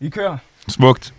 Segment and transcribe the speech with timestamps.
[0.00, 0.36] Vi kører.
[0.68, 1.14] Smukt.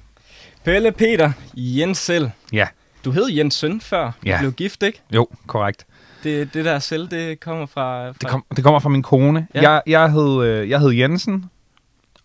[0.66, 2.32] Pelle Peter Jensel.
[2.54, 2.68] Ja.
[3.06, 4.34] Du hed Jens Søn før Ja.
[4.34, 5.02] du blev gift, ikke?
[5.14, 5.86] Jo, korrekt.
[6.24, 8.08] Det, det der selv, det kommer fra...
[8.08, 9.48] fra Det, kom, det kommer fra min kone.
[9.56, 9.62] Ja.
[9.72, 11.50] Jeg, jeg, hed, øh, jeg hed Jensen,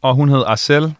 [0.02, 0.94] og hun hed Arcel.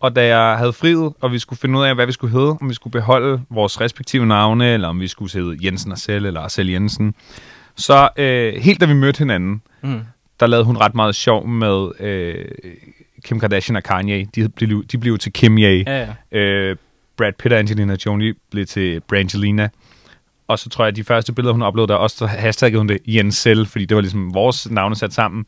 [0.00, 2.56] Og da jeg havde friet, og vi skulle finde ud af, hvad vi skulle hedde,
[2.60, 6.40] om vi skulle beholde vores respektive navne, eller om vi skulle hedde Jensen Arcel eller
[6.40, 7.14] Arcel Jensen,
[7.76, 10.00] så øh, helt da vi mødte hinanden, Mm.
[10.40, 12.44] der lavede hun ret meget sjov med øh,
[13.26, 14.26] Kim Kardashian og Kanye.
[14.34, 15.84] De blev, de blev til Kim Ye.
[15.86, 16.38] Ja, ja.
[16.38, 16.76] Øh,
[17.16, 19.68] Brad Pitt og Angelina Jolie blev til Brangelina.
[20.48, 22.88] Og så tror jeg, at de første billeder, hun uploadede, der også så hashtaggede hun
[22.88, 25.46] det Jensel, fordi det var ligesom vores navne sat sammen.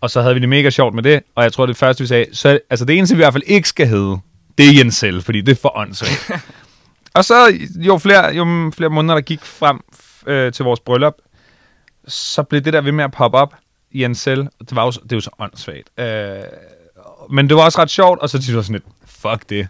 [0.00, 2.06] Og så havde vi det mega sjovt med det, og jeg tror, det første, vi
[2.06, 4.18] sagde, så, altså det eneste, vi i hvert fald ikke skal hedde,
[4.58, 6.44] det er Jensel, fordi det er for åndssvagt.
[7.16, 7.34] og så
[7.76, 9.80] jo flere, jo flere måneder, der gik frem
[10.26, 11.14] øh, til vores bryllup,
[12.08, 13.54] så blev det der ved med at poppe op,
[13.94, 14.48] Jensel.
[14.60, 16.00] Det, var jo, det er jo så åndssvagt.
[16.00, 16.42] Øh,
[17.30, 19.68] men det var også ret sjovt, og så tænkte jeg sådan lidt, fuck det.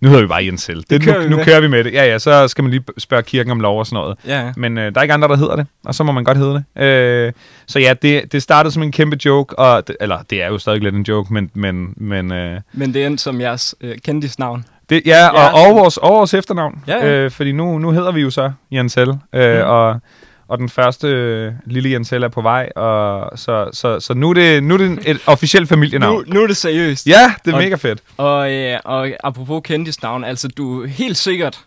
[0.00, 0.84] Nu hedder vi bare Jensel.
[0.90, 1.44] Det, kører nu, vi nu med.
[1.44, 1.92] kører vi med det.
[1.92, 4.18] Ja, ja, så skal man lige spørge kirken om lov og sådan noget.
[4.26, 4.52] ja, ja.
[4.56, 6.64] Men øh, der er ikke andre, der hedder det, og så må man godt hedde
[6.76, 6.82] det.
[6.82, 7.32] Øh,
[7.66, 10.58] så ja, det, det startede som en kæmpe joke, og det, eller det er jo
[10.58, 14.64] stadig lidt en joke, men, men, men øh, Men det endte som jeres øh, kendisnavn.
[14.90, 15.28] det, ja, Ja.
[15.48, 16.84] og, og, vores, og vores efternavn.
[16.86, 17.12] Ja, ja.
[17.12, 19.62] Øh, fordi nu, nu hedder vi jo så Jensel, øh, Mm.
[19.66, 20.00] og,
[20.48, 24.34] og den første øh, lille Jensel er på vej, og så, så, så nu, er
[24.34, 26.24] det, nu er det et officielt familienavn.
[26.28, 27.06] Nu, nu er det seriøst.
[27.06, 28.00] Ja, det er Og- mega fedt.
[28.16, 31.60] Og, øh, og apropos kendisnavn, altså du er helt sikkert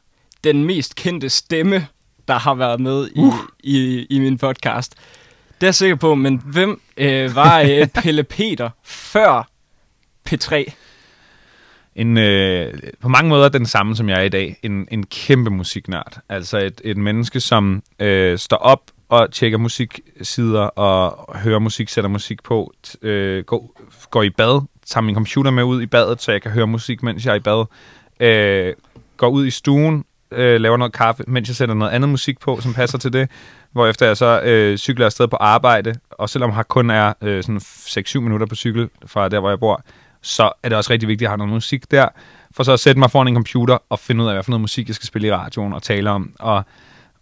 [0.44, 1.88] den mest kendte stemme,
[2.28, 3.34] der har været med i, Uh.
[3.64, 4.92] i, i min podcast.
[5.62, 9.48] Det er jeg sikker på, men hvem øh, var øh, Pelle Peter før
[10.30, 10.72] P3?
[11.96, 14.60] En, øh, på mange måder den samme, som jeg er i dag.
[14.64, 16.18] En, en kæmpe musiknørd.
[16.30, 22.10] Altså et, et menneske, som øh, står op og tjekker musiksider og hører musik, sætter
[22.10, 26.22] musik på, t- øh, går, går i bad, tager min computer med ud i badet,
[26.22, 27.66] så jeg kan høre musik, mens jeg er i bad.
[28.20, 28.74] Øh,
[29.18, 32.60] går ud i stuen, øh, laver noget kaffe, mens jeg sætter noget andet musik på,
[32.62, 33.30] som passer til det.
[33.72, 37.58] Hvorefter jeg så øh, cykler afsted på arbejde, og selvom jeg kun er øh, sådan
[37.58, 39.84] 6-7 minutter på cykel fra der, hvor jeg bor,
[40.22, 42.08] så er det også rigtig vigtigt, at have noget musik der,
[42.56, 44.62] for så at sætte mig foran en computer og finde ud af, hvad for noget
[44.62, 46.34] musik, jeg skal spille i radioen og tale om.
[46.40, 46.64] Og,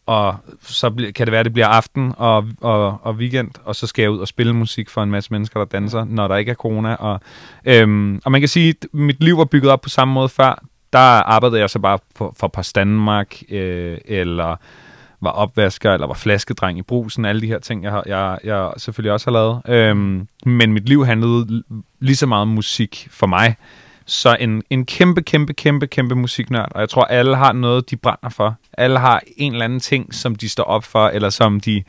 [0.05, 3.87] og så kan det være, at det bliver aften og, og, og weekend, og så
[3.87, 6.51] skal jeg ud og spille musik for en masse mennesker, der danser, når der ikke
[6.51, 6.95] er corona.
[6.95, 7.19] Og,
[7.65, 10.63] øhm, og man kan sige, at mit liv var bygget op på samme måde før.
[10.93, 14.55] Der arbejdede jeg så bare på, for Post Danmark, øh, eller
[15.21, 18.71] var opvasker, eller var flaskedreng i brusen, alle de her ting, jeg, har, jeg, jeg
[18.77, 19.61] selvfølgelig også har lavet.
[19.67, 21.63] Øhm, men mit liv handlede
[21.99, 23.55] lige så meget om musik for mig.
[24.05, 27.97] Så en, en kæmpe, kæmpe, kæmpe, kæmpe musiknørd, og jeg tror, alle har noget, de
[27.97, 28.55] brænder for.
[28.73, 31.83] Alle har en eller anden ting, som de står op for, eller som de,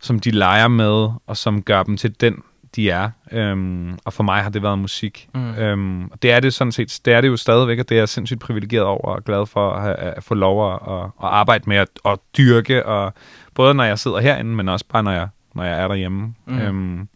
[0.00, 2.34] som de leger med, og som gør dem til den,
[2.76, 3.10] de er.
[3.32, 5.28] Øhm, og for mig har det været musik.
[5.34, 5.54] Mm.
[5.54, 8.00] Øhm, og det er det sådan set, det er det jo stadigvæk, og det er
[8.00, 11.10] jeg sindssygt privilegeret over, og glad for at, have, at få lov at, at, at
[11.20, 13.12] arbejde med at, at dyrke, og
[13.54, 16.34] både når jeg sidder herinde, men også bare når jeg, når jeg er derhjemme.
[16.46, 16.54] Mm.
[16.54, 16.60] Mm.
[16.60, 17.08] Øhm,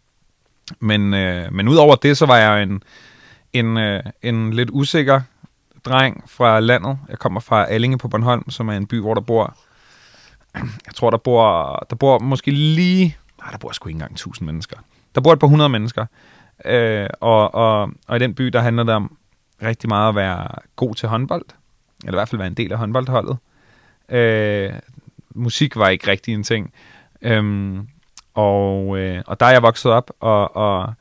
[0.79, 2.83] men, øh, men udover det, så var jeg en,
[3.53, 5.21] en, øh, en lidt usikker
[5.85, 6.99] dreng fra landet.
[7.09, 9.57] Jeg kommer fra Allinge på Bornholm, som er en by, hvor der bor,
[10.87, 14.45] jeg tror, der bor, der bor måske lige, nej, der bor sgu ikke engang 1000
[14.45, 14.77] mennesker.
[15.15, 16.05] Der bor et par hundrede mennesker.
[16.65, 19.17] Øh, og, og, og i den by, der handler det om
[19.63, 21.45] rigtig meget at være god til håndbold.
[22.03, 23.37] Eller i hvert fald være en del af håndboldholdet.
[24.09, 24.73] Øh,
[25.35, 26.73] musik var ikke rigtig en ting.
[27.21, 27.87] Øhm,
[28.33, 30.93] og, øh, og der er jeg vokset op, og, og,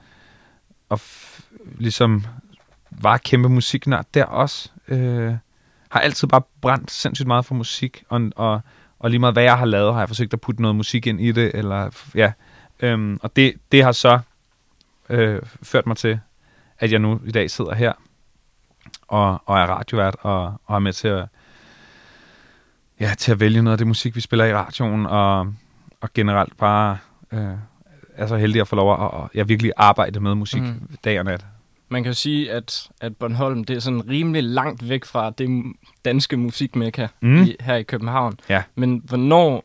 [0.88, 1.42] og f-
[1.78, 2.24] ligesom
[2.90, 4.70] var kæmpe musiknørd der også.
[4.88, 5.34] Øh,
[5.88, 8.60] har altid bare brændt sindssygt meget for musik, og, og,
[8.98, 11.20] og lige meget hvad jeg har lavet, har jeg forsøgt at putte noget musik ind
[11.20, 12.32] i det, eller f- ja.
[12.80, 14.18] Øhm, og det, det har så
[15.08, 16.20] øh, ført mig til,
[16.78, 17.92] at jeg nu i dag sidder her,
[19.08, 21.24] og, og er radiovært, og, og er med til at,
[23.00, 25.38] ja, til at vælge noget af det musik, vi spiller i radioen, og,
[26.00, 26.98] og generelt bare
[27.32, 27.50] øh,
[28.14, 30.96] er så heldig at få lov at, at jeg virkelig arbejde med musik Mm.
[31.04, 31.46] dag og nat.
[31.88, 35.64] Man kan jo sige, at, at Bornholm det er sådan rimelig langt væk fra det
[36.04, 37.42] danske musikmekka Mm.
[37.42, 38.40] i, her i København.
[38.48, 38.62] Ja.
[38.74, 39.64] Men hvornår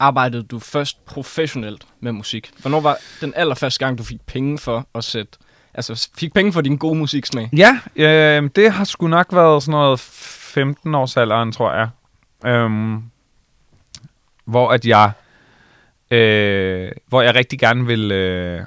[0.00, 2.50] arbejdede du først professionelt med musik?
[2.60, 5.38] Hvornår var den allerførste gang, du fik penge for at sætte...
[5.74, 7.50] Altså, fik penge for din gode musiksmag?
[7.56, 11.88] Ja, øh, det har sgu nok været sådan noget 15 års alderen, tror jeg.
[12.46, 13.02] Øhm,
[14.44, 15.12] hvor at jeg
[16.10, 18.60] øh, hvor jeg rigtig gerne vil øh,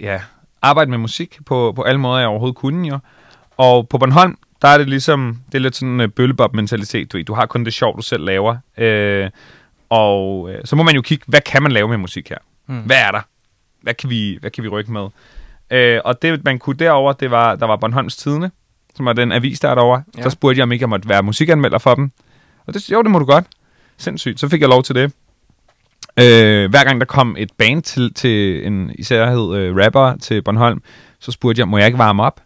[0.00, 0.20] ja,
[0.62, 2.98] arbejde med musik på, på alle måder, jeg overhovedet kunne jo.
[3.56, 7.16] Og på Bornholm, der er det ligesom, det er lidt sådan en uh, bøllebob-mentalitet, du
[7.16, 7.24] ved.
[7.24, 8.56] Du har kun det sjov, du selv laver.
[8.76, 9.30] Øh,
[9.88, 12.38] og øh, så må man jo kigge, hvad kan man lave med musik her?
[12.66, 12.80] Mm.
[12.80, 13.20] Hvad er der?
[13.82, 15.08] Hvad kan vi, hvad kan vi rykke med?
[15.70, 18.50] Øh, og det, man kunne derover, det var, der var Bornholms Tidene,
[18.94, 20.02] som var den avis, der er derovre.
[20.16, 20.22] Ja.
[20.22, 22.10] Der spurgte jeg, om ikke jeg måtte være musikanmelder for dem.
[22.66, 23.44] Og det, jo, det må du godt.
[23.96, 24.40] Sindssygt.
[24.40, 25.12] Så fik jeg lov til det.
[26.20, 30.42] Øh, hver gang der kom et band til, til en især hed øh, rapper til
[30.42, 30.82] Bornholm,
[31.18, 32.40] så spurgte jeg, må jeg ikke varme op?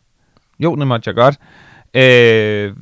[0.58, 1.36] Jo, det måtte jeg godt.
[1.94, 2.72] Øh,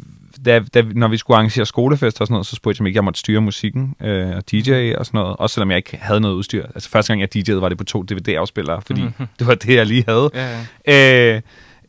[0.44, 2.96] da, da, når vi skulle arrangere skolefester og sådan noget, så spurgte jeg, om ikke
[2.96, 5.36] jeg måtte styre musikken øh, og DJ og sådan noget.
[5.38, 6.64] Også selvom jeg ikke havde noget udstyr.
[6.74, 9.08] Altså første gang jeg DJ'ede, var det på to DVD-afspillere, fordi Mhm.
[9.18, 9.26] mm-hmm.
[9.38, 10.30] det var det, jeg lige havde.
[10.34, 11.34] Ja, ja.
[11.34, 11.40] Øh,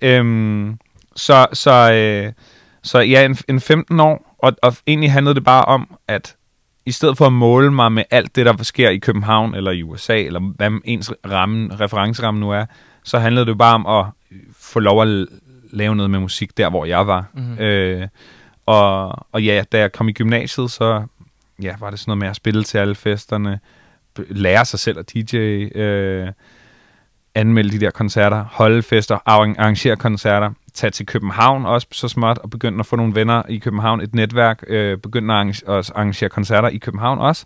[0.02, 0.78] øhm,
[1.16, 2.34] så, så, øh,
[2.84, 6.36] så ja, en, en 15 år, og, og egentlig handlede det bare om, at
[6.86, 9.84] i stedet for at måle mig med alt det, der sker i København eller i
[9.84, 12.66] USA, eller hvad ens ramme, referenceramme nu er,
[13.04, 14.06] så handlede det bare om at
[14.60, 15.28] få lov at
[15.72, 17.26] lave noget med musik der, hvor jeg var.
[17.34, 17.44] Mhm.
[17.44, 17.60] Mm-hmm.
[17.60, 18.08] Øh,
[18.70, 21.04] og, og ja, da jeg kom i gymnasiet, så
[21.62, 23.60] ja, var det sådan noget med at spille til alle festerne,
[24.18, 25.38] lære sig selv at DJ,
[25.76, 26.28] øh,
[27.36, 32.50] anmelde de der koncerter, holde fester, arrangere koncerter, tage til København også så småt, og
[32.50, 36.70] begynde at få nogle venner i København, et netværk, øh, begynde at at arrangere koncerter
[36.70, 37.46] i København også.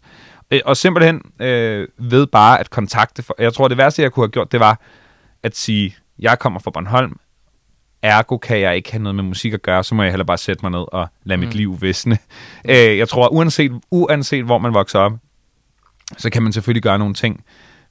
[0.51, 4.23] Øh, og simpelthen øh, ved bare at kontakte, for, jeg tror det værste jeg kunne
[4.23, 4.79] have gjort, det var
[5.43, 7.19] at sige, jeg kommer fra Bornholm,
[8.03, 10.37] ergo kan jeg ikke have noget med musik at gøre, så må jeg heller bare
[10.37, 11.45] sætte mig ned og lade mm.
[11.45, 12.17] mit liv visne.
[12.69, 15.13] Øh, jeg tror, uanset, uanset hvor man vokser op,
[16.17, 17.43] så kan man selvfølgelig gøre nogle ting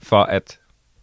[0.02, 0.58] for at,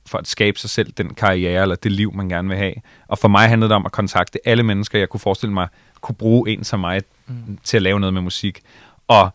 [0.05, 2.73] for at skabe sig selv den karriere eller det liv, man gerne vil have.
[3.07, 5.67] Og for mig handlede det om at kontakte alle mennesker, jeg kunne forestille mig,
[6.01, 7.59] kunne bruge en som mig mm.
[7.63, 8.61] til at lave noget med musik.
[9.07, 9.33] Og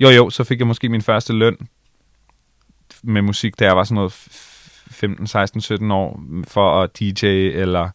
[0.00, 1.56] jo jo, så fik jeg måske min første løn
[3.02, 4.12] med musik, da jeg var sådan noget
[4.90, 7.88] 15, 16, 17 år, for at DJ eller,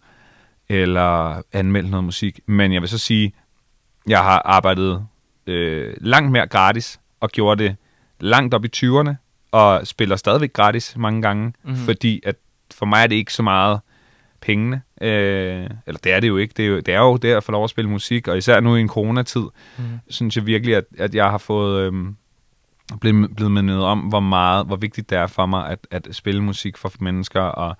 [0.69, 2.39] eller anmelde noget musik.
[2.45, 3.33] Men jeg vil så sige,
[4.07, 5.07] jeg har arbejdet
[5.47, 7.75] øh, langt mere gratis, og gjorde det
[8.19, 9.13] langt op i 20'erne,
[9.51, 11.55] og spiller stadigvæk gratis mange gange, Mhm.
[11.63, 11.85] mm-hmm.
[11.85, 12.35] fordi at
[12.73, 13.79] for mig er det ikke så meget
[14.41, 14.81] pengene.
[15.01, 16.53] Øh, eller det er det jo ikke.
[16.57, 18.59] Det er jo, det er jo det at få lov at spille musik, og især
[18.59, 19.41] nu i en coronatid,
[19.77, 19.85] Mhm.
[20.09, 22.15] synes jeg virkelig, at, at jeg har fået øhm,
[23.01, 26.43] blevet, blevet mindet om, hvor meget, hvor vigtigt det er for mig at, at spille
[26.43, 27.77] musik for mennesker og,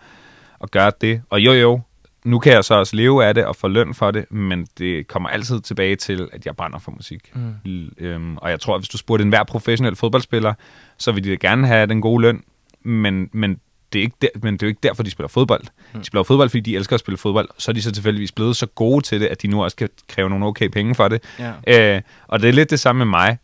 [0.59, 1.21] og gøre det.
[1.29, 1.81] Og jo jo,
[2.25, 5.07] nu kan jeg så også leve af det og få løn for det, men det
[5.07, 7.31] kommer altid tilbage til, at jeg brænder for musik.
[7.65, 7.89] Mm.
[7.97, 10.53] Øhm, og jeg tror, at hvis du spurgte enhver professionel fodboldspiller,
[10.97, 12.43] så vil de gerne have den gode løn,
[12.83, 13.59] men, men
[13.93, 15.63] det er, ikke der, men det er jo ikke derfor, de spiller fodbold.
[15.93, 15.99] Mm.
[15.99, 17.49] De spiller fodbold, fordi de elsker at spille fodbold.
[17.57, 19.89] Så er de så tilfældigvis blevet så gode til det, at de nu også kan
[20.09, 21.23] kræve nogle okay penge for det.
[21.67, 21.95] Ja.
[21.95, 23.37] Øh, og det er lidt det samme med mig.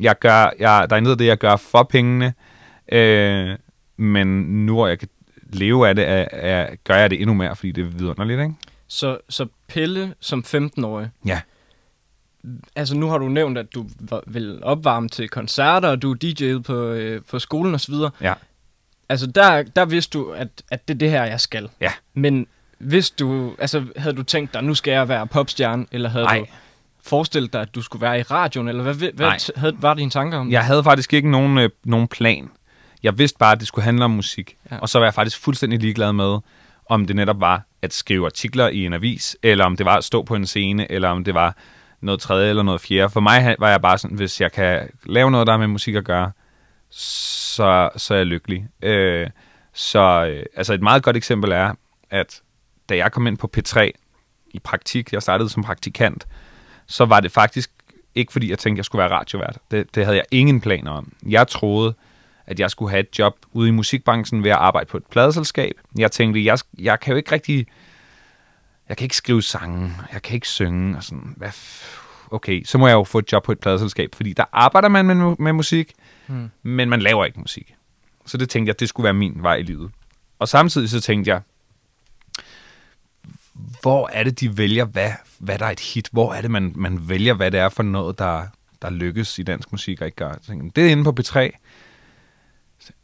[0.00, 2.34] Jeg gør, jeg, der er intet af det, jeg gør for pengene,
[2.92, 3.56] øh,
[3.96, 4.26] men
[4.66, 5.08] nu hvor jeg kan
[5.52, 8.54] leve af det, er, er, gør jeg det endnu mere, fordi det er vidunderligt, ikke?
[8.88, 11.40] Så, så Pelle som 15-årig, Ja.
[12.76, 13.86] altså nu har du nævnt, at du
[14.26, 17.94] vil opvarme til koncerter, og du er DJ'et på, øh, på skolen osv.
[18.20, 18.34] Ja.
[19.08, 21.68] Altså der, der vidste du, at, at det er det her, jeg skal.
[21.80, 21.92] Ja.
[22.14, 22.46] Men
[22.78, 26.38] hvis du, altså havde du tænkt dig, nu skal jeg være popstjerne, eller havde Nej.
[26.38, 26.44] du
[27.04, 29.38] forestillet dig, at du skulle være i radioen, eller hvad, hvad Nej.
[29.56, 32.50] havde, var dine tanker om Jeg havde faktisk ikke nogen, øh, nogen plan.
[33.02, 34.56] Jeg vidste bare, at det skulle handle om musik.
[34.70, 34.78] Ja.
[34.78, 36.38] Og så var jeg faktisk fuldstændig ligeglad med,
[36.86, 40.04] om det netop var at skrive artikler i en avis, eller om det var at
[40.04, 41.56] stå på en scene, eller om det var
[42.00, 43.10] noget tredje eller noget fjerde.
[43.10, 45.94] For mig var jeg bare sådan, hvis jeg kan lave noget, der har med musik
[45.94, 46.32] at gøre,
[46.90, 48.68] så, så er jeg lykkelig.
[48.82, 49.30] Øh,
[49.72, 51.74] så øh, altså et meget godt eksempel er,
[52.10, 52.40] at
[52.88, 53.90] da jeg kom ind på P3
[54.50, 56.26] i praktik, jeg startede som praktikant,
[56.86, 57.70] så var det faktisk
[58.14, 59.58] ikke fordi, jeg tænkte, jeg skulle være radiovært.
[59.70, 61.12] Det, det havde jeg ingen planer om.
[61.26, 61.94] Jeg troede,
[62.48, 65.72] at jeg skulle have et job ude i musikbranchen ved at arbejde på et pladeselskab.
[65.98, 67.66] Jeg tænkte, jeg, jeg kan jo ikke rigtig...
[68.88, 71.34] Jeg kan ikke skrive sange, jeg kan ikke synge og sådan.
[71.36, 74.44] Hvad f- okay, så må jeg jo få et job på et pladeselskab, fordi der
[74.52, 75.92] arbejder man med, med musik,
[76.26, 76.50] Hmm.
[76.62, 77.74] men man laver ikke musik.
[78.26, 79.90] Så det tænkte jeg, det skulle være min vej i livet.
[80.38, 81.40] Og samtidig så tænkte jeg,
[83.82, 86.08] hvor er det, de vælger, hvad, hvad der er et hit?
[86.12, 88.46] Hvor er det, man, man vælger, hvad det er for noget, der,
[88.82, 90.32] der lykkes i dansk musik og ikke gør?
[90.76, 91.50] Det er inde på P3.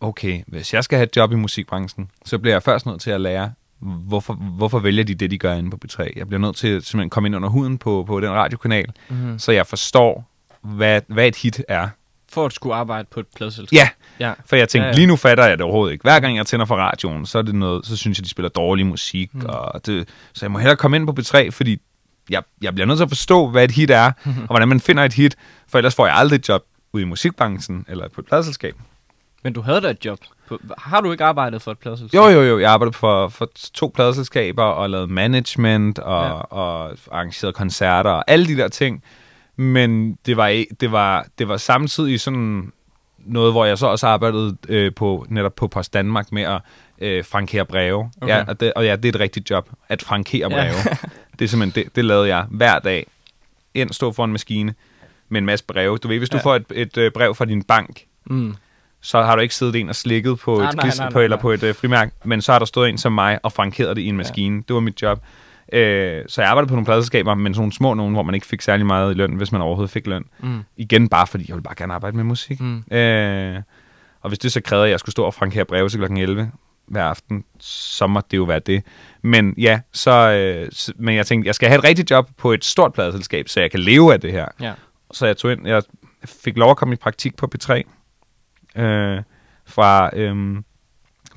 [0.00, 3.10] Okay, hvis jeg skal have et job i musikbranchen, så bliver jeg først nødt til
[3.10, 6.12] at lære, hvorfor, hvorfor vælger de det, de gør inde på P3.
[6.16, 9.38] Jeg bliver nødt til at simpelthen komme ind under huden på, på den radiokanal, Mm-hmm.
[9.38, 10.30] så jeg forstår,
[10.62, 11.88] hvad, hvad et hit er.
[12.28, 13.76] For at skulle arbejde på et pladselskab.
[13.76, 13.88] Ja,
[14.20, 14.32] ja.
[14.46, 16.02] for jeg tænkte, Ja, ja, lige nu fatter jeg det overhovedet ikke.
[16.02, 18.48] Hver gang jeg tænder for radioen, så er det noget, så synes jeg, de spiller
[18.48, 19.34] dårlig musik.
[19.34, 19.42] Mm.
[19.48, 21.78] Og det, så jeg må hellere komme ind på B3, fordi
[22.30, 25.04] jeg, jeg bliver nødt til at forstå, hvad et hit er, og hvordan man finder
[25.04, 25.36] et hit,
[25.68, 26.62] for ellers får jeg aldrig et job
[26.92, 28.74] ude i musikbranchen eller på et pladselskab.
[29.44, 30.18] Men du havde da et job.
[30.78, 32.18] Har du ikke arbejdet for et pladselskab?
[32.18, 32.58] Jo, jo, jo.
[32.58, 36.28] Jeg arbejdede for, for to pladselskaber og lavede management og, Ja.
[36.34, 36.40] ja.
[36.40, 39.02] og arrangeret koncerter og alle de der ting.
[39.56, 42.72] Men det var, i- det var, det var samtidig sådan
[43.18, 46.60] noget, hvor jeg så også arbejdede øh, på, netop på Post Danmark med at
[46.98, 48.10] øh, frankere breve.
[48.22, 48.28] Okay.
[48.34, 50.56] Ja, og, det, og ja, det er et rigtigt job, at frankere Ja.
[50.56, 50.96] breve.
[51.38, 53.06] det er simpelthen, det, det lavede jeg hver dag.
[53.74, 54.74] Ind, stå foran en maskine
[55.28, 55.98] med en masse breve.
[55.98, 56.42] Du ved, hvis du Ja.
[56.42, 58.54] får et, et øh, brev fra din bank, Mm.
[59.04, 61.18] Så har du ikke siddet en og slikket på Nej, et nej, klister nej, på,
[61.18, 61.42] nej, eller nej.
[61.42, 64.02] på et øh, frimærk, men så har der stået en som mig og frankeret det
[64.02, 64.62] i en maskine.
[64.68, 65.24] Det var mit job.
[65.72, 68.46] Øh, så jeg arbejdede på nogle pladselskaber, men sådan nogle små nogen, hvor man ikke
[68.46, 70.24] fik særlig meget i løn, hvis man overhovedet fik løn.
[70.40, 70.60] Mm.
[70.76, 72.60] Igen bare fordi, jeg ville bare gerne arbejde med musik.
[72.60, 72.96] Mm.
[72.96, 73.62] Øh,
[74.20, 76.12] og hvis det så krævede, at jeg skulle stå og frankere breve til kl.
[76.12, 76.50] 11
[76.86, 78.82] hver aften, så må det jo være det.
[79.22, 82.52] Men ja, så, øh, så, men jeg tænkte, jeg skal have et rigtigt job på
[82.52, 84.46] et stort pladeselskab, så jeg kan leve af det her.
[84.60, 84.72] Ja.
[85.12, 85.82] Så jeg tog ind, jeg
[86.24, 87.82] fik lov at komme i praktik på P3,
[88.76, 89.22] øh,
[89.66, 90.56] fra, øh,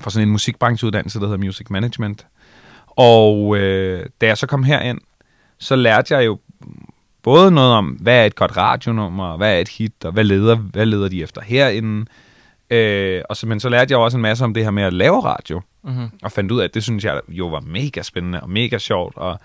[0.00, 2.26] fra sådan en musikbrancheuddannelse, der hedder Music Management.
[2.86, 5.00] Og øh, da jeg så kom herind,
[5.58, 6.38] så lærte jeg jo
[7.22, 10.54] både noget om, hvad er et godt radionummer, hvad er et hit, og hvad leder,
[10.56, 12.06] hvad leder de efter herinde.
[12.70, 14.92] Øh, og så, men så lærte jeg også en masse om det her med at
[14.92, 16.08] lave radio, Mm-hmm.
[16.22, 19.16] og fandt ud af, at det synes jeg jo var mega spændende og mega sjovt,
[19.16, 19.40] og,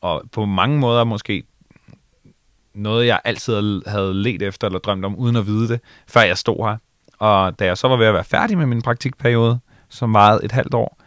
[0.00, 1.42] og på mange måder måske
[2.74, 6.20] noget, jeg altid havde- havde let efter eller drømt om, uden at vide det, før
[6.20, 6.76] jeg stod her.
[7.18, 9.58] Og da jeg så var ved at være færdig med min praktikperiode,
[9.88, 11.02] som varede et halvt år,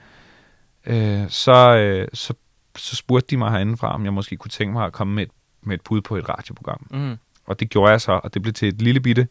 [0.86, 2.34] øh, så, øh, så,
[2.76, 5.32] så spurgte de mig herindefra, om jeg måske kunne tænke mig at komme med et,
[5.64, 6.88] med et bud på et radioprogram.
[6.92, 7.18] Mm.
[7.46, 9.28] Og det gjorde jeg så, og det blev til et lille bitte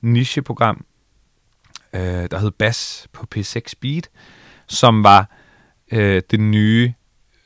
[0.00, 0.84] nicheprogram,
[1.92, 4.02] øh, der hed Bass på P6 Speed,
[4.66, 5.30] som var
[5.92, 6.94] øh, det nye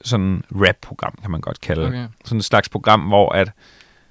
[0.05, 1.87] sådan rap-program, kan man godt kalde.
[1.87, 2.09] Okay.
[2.25, 3.53] Sådan et slags program, hvor at,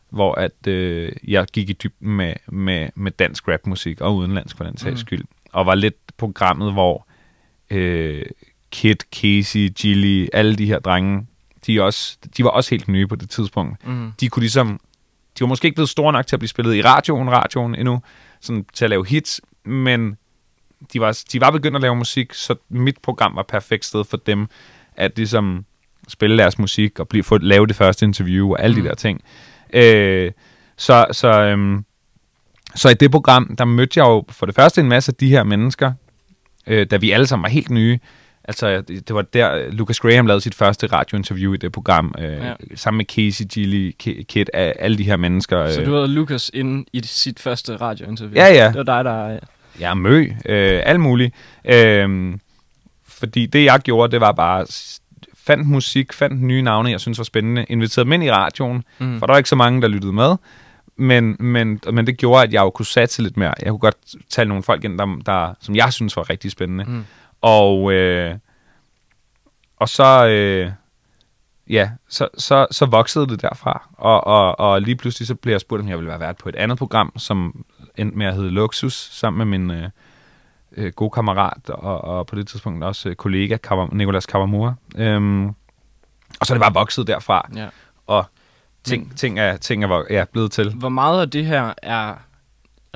[0.09, 4.63] hvor at øh, jeg gik i dybden med, med, med dansk rapmusik, og udenlandsk for
[4.63, 4.97] den sags Mm.
[4.97, 5.23] skyld.
[5.53, 7.07] Og var lidt programmet, hvor
[7.69, 8.25] øh,
[8.71, 11.27] Kid, Casey, Gilly, alle de her drenge,
[11.67, 14.11] de, også, de var også helt nye på det tidspunkt Mm.
[14.19, 14.79] de kunne ligesom,
[15.39, 18.01] de var måske ikke blevet store nok til at blive spillet i radioen, radioen endnu,
[18.41, 20.17] sådan til at lave hits, men
[20.93, 24.17] de var, de var begyndt at lave musik, så mit program var perfekt sted for
[24.17, 24.47] dem,
[24.95, 25.65] at ligesom
[26.07, 28.79] spille deres musik og blive, få, lave det første interview og alle mm.
[28.79, 28.83] Mm.
[28.83, 29.21] de der ting.
[29.73, 30.31] Øh,
[30.77, 31.85] så, så, øhm,
[32.75, 35.29] så i det program, der mødte jeg jo for det første en masse af de
[35.29, 35.91] her mennesker,
[36.67, 37.99] øh, da vi alle sammen var helt nye.
[38.47, 42.23] Altså, det, var der, øh, Lucas Graham lavede sit første radiointerview i det program, øh,
[42.25, 42.53] ja.
[42.75, 45.69] Sammen med Casey, Gilly, Ki- Kid, a- alle de her mennesker.
[45.71, 48.35] Så øh, du havde Lucas inde i sit første radiointerview?
[48.35, 48.67] Ja, ja.
[48.67, 49.39] Det var dig, der...
[49.79, 51.35] Ja, mø, øh, alt muligt.
[51.65, 52.33] Øh,
[53.07, 54.65] fordi det, jeg gjorde, det var bare,
[55.47, 59.19] fandt musik, fandt nye navne, jeg synes var spændende, inviterede dem ind i radioen, Mm.
[59.19, 60.35] for der var ikke så mange, der lyttede med,
[60.97, 63.53] men, men, men det gjorde, at jeg jo kunne satse lidt mere.
[63.61, 63.97] Jeg kunne godt
[64.29, 66.83] tage nogle folk ind, der, der, som jeg synes var rigtig spændende.
[66.83, 67.05] Mm.
[67.41, 68.35] Og, øh,
[69.77, 70.71] og så, øh,
[71.69, 73.89] ja, så, så, så voksede det derfra.
[73.97, 76.49] Og, og, og lige pludselig så blev jeg spurgt, om jeg ville være vært på
[76.49, 77.65] et andet program, som
[77.97, 79.89] endte med at hedde Luxus, sammen med min øh,
[80.77, 84.73] øh, gode kammerat, og, og på det tidspunkt også øh, kollega, Kawa- Nicolas Kawamura.
[84.97, 85.47] Øhm,
[86.39, 87.67] og så er det bare vokset derfra, Ja.
[88.07, 88.25] og
[88.83, 90.73] ting, ting, er, ting er ja, blevet til.
[90.73, 92.13] Hvor meget af det her er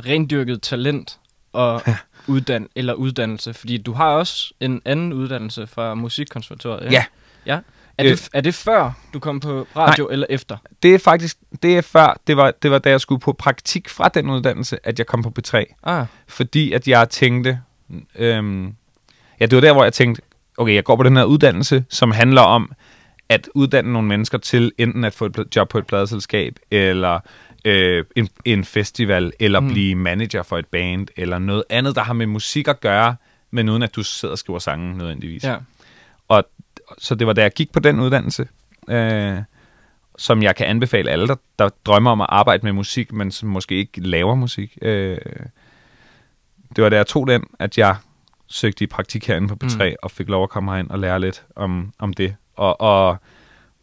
[0.06, 1.20] rendyrket talent
[1.54, 1.82] og
[2.28, 3.54] uddan eller uddannelse?
[3.54, 6.84] Fordi du har også en anden uddannelse fra Musikkonservatoriet.
[6.84, 6.94] ikke?
[6.96, 7.06] Ja.
[7.46, 7.60] ja.
[7.98, 8.12] Er, Øh.
[8.12, 10.14] det, er det før, du kom på radio, Nej.
[10.14, 10.58] eller efter?
[10.84, 13.90] Det er faktisk, det er før, det var, det var da jeg skulle på praktik
[13.90, 15.64] fra den uddannelse, at jeg kom på P3.
[15.84, 17.62] Ah, fordi at jeg tænkte,
[18.16, 18.76] øhm,
[19.40, 20.22] ja, det var der, hvor jeg tænkte,
[20.58, 22.72] okay, jeg går på den her uddannelse, som handler om
[23.30, 27.20] at uddanne nogle mennesker til enten at få et job på et pladeselskab, eller
[27.66, 29.68] øh, en, en festival, eller mm.
[29.68, 33.16] blive manager for et band, eller noget andet, der har med musik at gøre,
[33.52, 35.44] men uden at du sidder og skriver sange nødvendigvis.
[35.44, 35.58] ja.
[36.28, 36.44] Og
[36.98, 38.48] så det var da jeg gik på den uddannelse,
[38.90, 39.38] øh,
[40.18, 43.50] som jeg kan anbefale alle, der, der drømmer om at arbejde med musik, men som
[43.50, 44.78] måske ikke laver musik.
[44.82, 45.18] Øh,
[46.76, 47.96] det var da jeg tog den, at jeg
[48.48, 49.96] søgte i praktik herinde på P3, mm.
[50.04, 52.36] og fik lov at komme herind og lære lidt om, om det.
[52.56, 53.18] Og, og,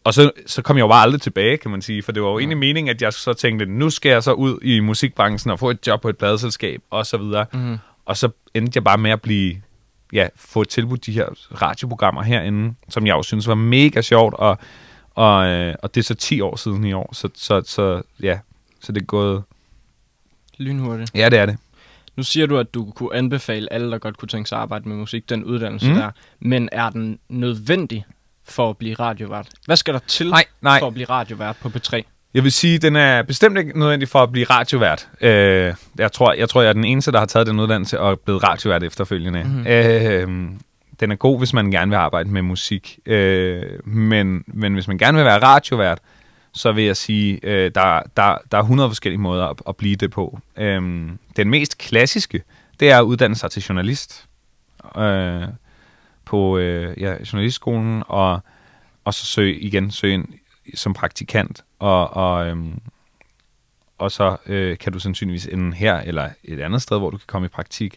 [0.04, 2.28] og så, så kom jeg jo bare aldrig tilbage, kan man sige, for det var
[2.28, 5.58] jo egentlig meningen, at jeg så tænkte, nu skal jeg så ud i musikbranchen og
[5.58, 7.46] få et job på et pladeselskab, og så videre.
[7.52, 7.78] Mm.
[8.04, 9.56] Og så endte jeg bare med at blive,
[10.12, 11.26] ja, få et tilbud de her
[11.62, 14.58] radioprogrammer herinde, som jeg jo synes var mega sjovt, og,
[15.14, 18.38] og, øh, og det er så 10 år siden i år, så, så, så ja,
[18.80, 19.42] så det er gået,
[20.58, 21.10] Lynhurtigt.
[21.14, 21.56] ja det er det.
[22.16, 24.88] Nu siger du, at du kunne anbefale alle, der godt kunne tænke sig at arbejde
[24.88, 25.94] med musik, den uddannelse Mm.
[25.94, 26.10] der.
[26.40, 28.04] Men er den nødvendig
[28.48, 29.48] for at blive radiovært?
[29.66, 30.78] Hvad skal der til Nej, nej.
[30.78, 32.02] for at blive radiovært på P3?
[32.34, 35.08] Jeg vil sige, den er bestemt ikke nødvendig for at blive radiovært.
[35.20, 38.10] Øh, jeg, tror, jeg tror, jeg er den eneste, der har taget den uddannelse og
[38.10, 39.44] er blevet radiovært efterfølgende.
[39.44, 39.66] Mm-hmm.
[39.66, 40.48] Øh,
[41.00, 42.98] den er god, hvis man gerne vil arbejde med musik.
[43.06, 45.98] Øh, men, men hvis man gerne vil være radiovært,
[46.56, 49.96] så vil jeg sige, øh, der, der, der er 100 forskellige måder at, at blive
[49.96, 50.40] det på.
[50.56, 52.42] Øhm, den mest klassiske,
[52.80, 54.26] det er at uddanne sig til journalist.
[54.96, 55.42] Øh,
[56.24, 58.40] på øh, ja, journalistskolen, og,
[59.04, 60.28] og så søge igen søge ind
[60.74, 62.80] som praktikant, og, og, øhm,
[63.98, 67.26] og så øh, kan du sandsynligvis ende her, eller et andet sted, hvor du kan
[67.26, 67.96] komme i praktik.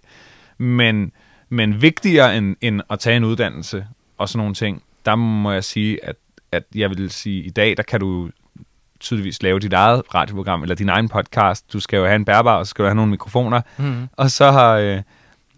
[0.58, 1.12] Men,
[1.50, 3.88] men vigtigere end, end at tage en uddannelse
[4.18, 6.16] og sådan nogle ting, der må jeg sige, at,
[6.52, 8.30] at jeg vil sige, at i dag, der kan du
[9.00, 11.74] tydeligvis lave dit eget radioprogram, eller din egen podcast.
[11.74, 14.08] Du skal jo have en bærbar, og så skal du have nogle mikrofoner, Mm.
[14.18, 15.02] og så har, øh,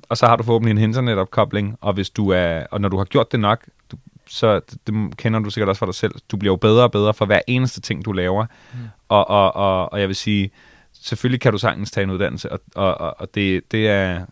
[0.10, 3.06] og så har du forhåbentlig en internetopkobling, og hvis du er, og når du har
[3.06, 6.38] gjort det nok, du, så det, det kender du sikkert også for dig selv, du
[6.38, 8.46] bliver jo bedre og bedre for hver eneste ting, du laver.
[8.74, 8.80] Mm.
[9.10, 10.52] Og, og, og, og jeg vil sige,
[10.94, 14.26] selvfølgelig kan du sagtens tage en uddannelse, og, og, og, og det, det, er,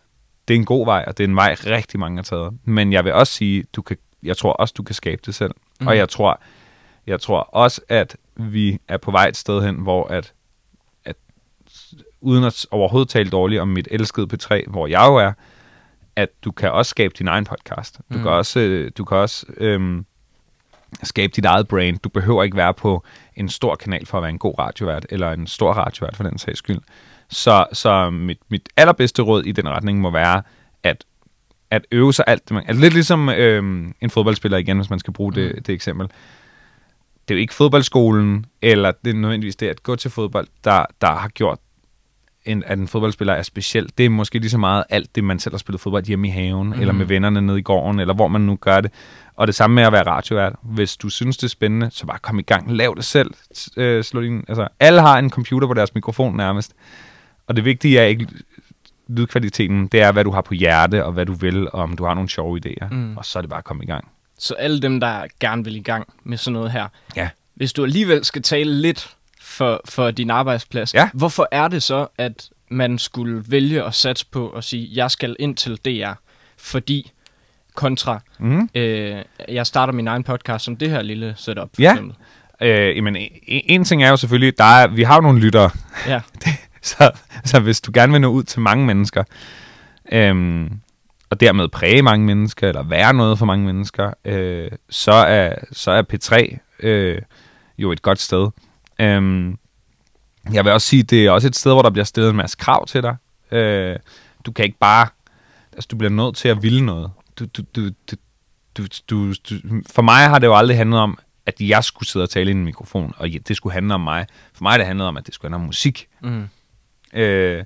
[0.48, 2.54] det er en god vej, og det er en vej, rigtig mange har taget.
[2.64, 5.52] Men jeg vil også sige, du kan, jeg tror også, du kan skabe det selv.
[5.82, 5.88] Mm.
[5.88, 6.42] Og jeg tror,
[7.08, 10.34] jeg tror også, at vi er på vej et sted hen, hvor at,
[11.06, 11.16] at
[12.22, 15.32] uden at overhovedet tale dårligt om mit elskede P3, hvor jeg jo er,
[16.16, 17.98] at du kan også skabe din egen podcast.
[18.14, 18.22] Du Mm.
[18.24, 20.06] kan også, øh, du kan også øhm,
[21.04, 21.98] skabe dit eget brand.
[22.00, 23.04] Du behøver ikke være på
[23.36, 26.38] en stor kanal for at være en god radiovært, eller en stor radiovært for den
[26.38, 26.80] sags skyld.
[27.30, 30.42] Så, så mit, mit allerbedste råd i den retning må være,
[30.84, 31.04] at
[31.72, 32.64] at øve sig alt det, man...
[32.68, 35.64] Altså lidt ligesom øhm, en fodboldspiller igen, hvis man skal bruge det, Mm.
[35.64, 36.08] det eksempel.
[37.30, 40.86] Det er jo ikke fodboldskolen, eller det er nødvendigvis det at gå til fodbold, der,
[41.02, 41.60] der har gjort,
[42.46, 43.90] en, at en fodboldspiller er speciel.
[43.98, 46.32] Det er måske lige så meget alt det, man selv har spillet fodbold hjemme i
[46.32, 46.80] haven, mm.
[46.80, 48.92] eller med vennerne nede i gården, eller hvor man nu gør det.
[49.36, 50.56] Og det samme med at være radiovært.
[50.64, 52.72] Hvis du synes, det er spændende, så bare kom i gang.
[52.72, 53.32] Lav det selv.
[53.78, 56.74] Øh, slå din, altså, alle har en computer på deres mikrofon nærmest.
[57.48, 58.28] Og det vigtige er ikke
[59.08, 62.06] lydkvaliteten, det er, hvad du har på hjerte, og hvad du vil, og om du
[62.06, 62.88] har nogle sjove idéer.
[62.92, 63.18] Mm.
[63.18, 64.08] Og så er det bare at komme i gang.
[64.40, 67.30] Så alle dem, der gerne vil i gang med sådan noget her, Ja.
[67.56, 69.10] hvis du alligevel skal tale lidt
[69.42, 71.10] for, for din arbejdsplads, Ja.
[71.14, 75.36] hvorfor er det så, at man skulle vælge at satse på at sige, jeg skal
[75.40, 76.12] ind til DR,
[76.58, 77.12] fordi
[77.76, 78.70] kontra, Mm.
[78.76, 79.16] øh,
[79.48, 81.92] jeg starter min egen podcast som det her lille setup, for Ja.
[81.92, 82.16] eksempel.
[82.62, 85.70] Øh, jamen, en, en ting er jo selvfølgelig, der er, vi har jo nogle lyttere,
[86.08, 86.22] Ja.
[86.82, 87.12] så,
[87.46, 89.24] så hvis du gerne vil nå ud til mange mennesker,
[90.12, 90.80] øhm,
[91.30, 95.92] og dermed præge mange mennesker, eller være noget for mange mennesker, øh, så, er, så
[95.92, 97.22] er P3 øh,
[97.78, 98.50] jo et godt sted.
[99.00, 99.58] Øhm,
[100.54, 102.58] jeg vil også sige, det er også et sted, hvor der bliver stillet en masse
[102.58, 103.16] krav til dig.
[103.52, 103.96] Øh,
[104.46, 105.08] du kan ikke bare...
[105.74, 107.12] Altså, du bliver nødt til at ville noget.
[107.40, 108.16] Du, du, du, du,
[108.78, 109.56] du, du, du,
[109.90, 112.54] for mig har det jo aldrig handlet om, at jeg skulle sidde og tale i
[112.54, 114.26] en mikrofon, og det skulle handle om mig.
[114.54, 116.08] For mig det handlede om, at det skulle handle om musik.
[116.22, 116.48] Mm.
[117.14, 117.64] Øh,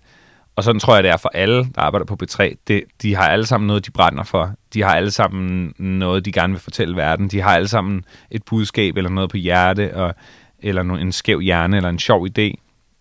[0.55, 2.55] og sådan tror jeg, det er for alle, der arbejder på P3.
[2.67, 4.55] Det, de har alle sammen noget, de brænder for.
[4.73, 7.27] De har alle sammen noget, de gerne vil fortælle verden.
[7.27, 10.15] De har alle sammen et budskab eller noget på hjerte, og,
[10.59, 12.53] eller en skæv hjerne, eller en sjov idé.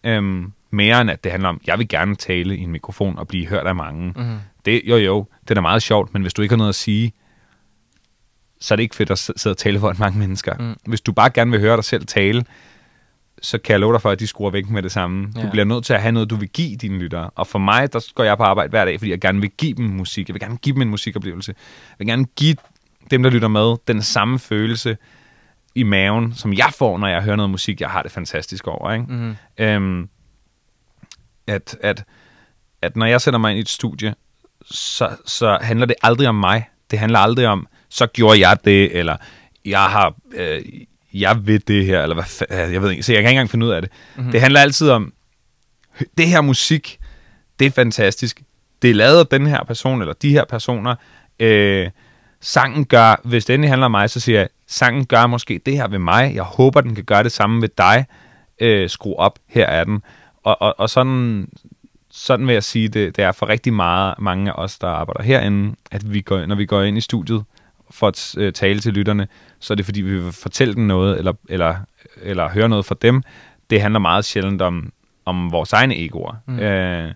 [0.05, 3.29] Øhm, mere end at det handler om, jeg vil gerne tale i en mikrofon og
[3.29, 4.13] blive hørt af mange.
[4.17, 4.37] Mm.
[4.65, 7.13] Det, jo jo, det er meget sjovt, men hvis du ikke har noget at sige,
[8.61, 10.55] så er det ikke fedt at sidde og tale for mange mennesker.
[10.59, 10.77] Mm.
[10.87, 12.45] Hvis du bare gerne vil høre dig selv tale,
[13.43, 15.29] så kan jeg love dig for, at de skruer væk med det samme.
[15.37, 15.43] Ja.
[15.43, 17.31] Du bliver nødt til at have noget, du vil give dine lyttere.
[17.35, 19.75] Og for mig, der går jeg på arbejde hver dag, fordi jeg gerne vil give
[19.75, 20.29] dem musik.
[20.29, 21.55] Jeg vil gerne give dem en musikoplevelse.
[21.91, 22.57] Jeg vil gerne give
[23.11, 24.97] dem, der lytter med, den samme følelse
[25.75, 28.93] i maven, som jeg får, når jeg hører noget musik, jeg har det fantastisk over.
[28.93, 29.05] Ikke?
[29.09, 29.37] Mm.
[29.59, 30.09] Øhm,
[31.47, 32.05] at, at,
[32.83, 34.15] at når jeg sætter mig ind i et studie,
[34.71, 36.69] så, så handler det aldrig om mig.
[36.91, 39.17] Det handler aldrig om, så gjorde jeg det, eller
[39.65, 40.63] jeg har, øh,
[41.15, 43.51] jeg ved det her, eller hvad fa- jeg ved ikke, så jeg kan ikke engang
[43.51, 43.91] finde ud af det.
[44.17, 44.33] Mm-hmm.
[44.33, 45.13] Det handler altid om,
[46.19, 46.99] det her musik,
[47.59, 48.43] det er fantastisk.
[48.83, 50.95] Det er lavet af den her person, eller de her personer.
[51.41, 51.91] Øh,
[52.41, 55.77] sangen gør, hvis det endelig handler om mig, så siger jeg, sangen gør måske det
[55.77, 56.35] her ved mig.
[56.35, 58.07] Jeg håber, den kan gøre det samme ved dig.
[58.61, 60.03] Øh, skru op, her er den.
[60.43, 61.49] Og, og, og sådan,
[62.11, 65.23] sådan vil jeg sige, det, det er for rigtig meget, mange af os, der arbejder
[65.23, 67.45] herinde, at vi går, når vi går ind i studiet
[67.91, 69.29] for at øh, tale til lytterne,
[69.63, 71.77] så er det fordi, vi vil fortælle dem noget, eller, eller,
[72.23, 73.23] eller høre noget fra dem.
[73.71, 74.93] Det handler meget sjældent om,
[75.25, 76.35] om vores egne egoer.
[76.47, 76.59] Mm.
[76.59, 77.15] Øh,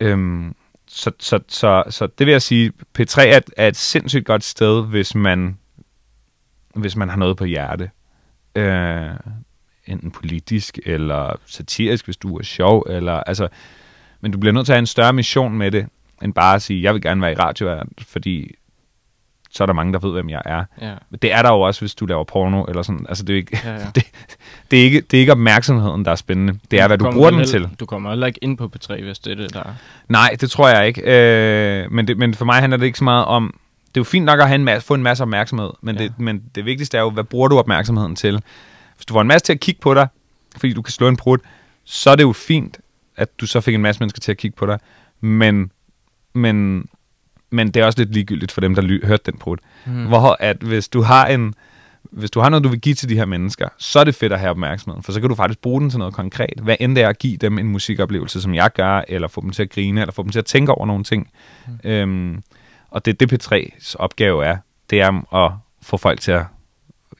[0.00, 0.54] øhm,
[0.86, 4.44] så, så, så, så det vil jeg sige, P3 er et, er et sindssygt godt
[4.44, 5.58] sted, hvis man,
[6.74, 7.90] hvis man har noget på hjerte.
[8.54, 9.10] Øh,
[9.86, 12.86] enten politisk eller satirisk, hvis du er sjov.
[12.88, 13.48] Eller, altså,
[14.20, 15.86] men du bliver nødt til at have en større mission med det,
[16.22, 18.54] end bare at sige, jeg vil gerne være i radio, fordi
[19.56, 20.64] så er der mange, der ved, hvem jeg er.
[20.80, 20.94] Ja.
[21.22, 23.06] Det er der jo også, hvis du laver porno, eller sådan.
[23.08, 23.78] Altså, det er, ikke, Ja, ja.
[23.94, 24.04] det,
[24.70, 26.58] det, er ikke, det er ikke opmærksomheden, der er spændende.
[26.70, 27.68] Det er, hvad du bruger den til.
[27.80, 29.74] Du kommer heller ikke ind på P3, hvis det er det, der er.
[30.08, 31.02] Nej, det tror jeg ikke.
[31.82, 33.54] Øh, men, det, men for mig handler det ikke så meget om...
[33.88, 36.02] Det er jo fint nok at have en masse, få en masse opmærksomhed, men, ja.
[36.02, 38.42] det, men det vigtigste er jo, hvad bruger du opmærksomheden til?
[38.96, 40.08] Hvis du får en masse til at kigge på dig,
[40.56, 41.38] fordi du kan slå en brud,
[41.84, 42.78] så er det jo fint,
[43.16, 44.78] at du så fik en masse mennesker til at kigge på dig.
[45.20, 45.70] Men,
[46.34, 46.86] men
[47.50, 49.60] men det er også lidt ligegyldigt for dem, der ly- hørte den prut.
[49.86, 50.06] Mm.
[50.06, 51.54] Hvor at hvis du har en
[52.10, 54.32] hvis du har noget, du vil give til de her mennesker, så er det fedt
[54.32, 56.60] at have opmærksomheden, for så kan du faktisk bruge den til noget konkret.
[56.62, 59.50] Hvad end det er at give dem en musikoplevelse, som jeg gør, eller få dem
[59.50, 61.30] til at grine, eller få dem til at tænke over nogle ting.
[61.66, 61.90] Mm.
[61.90, 62.42] Øhm,
[62.90, 64.56] og det det P3's opgave er,
[64.90, 66.44] det er at få folk til at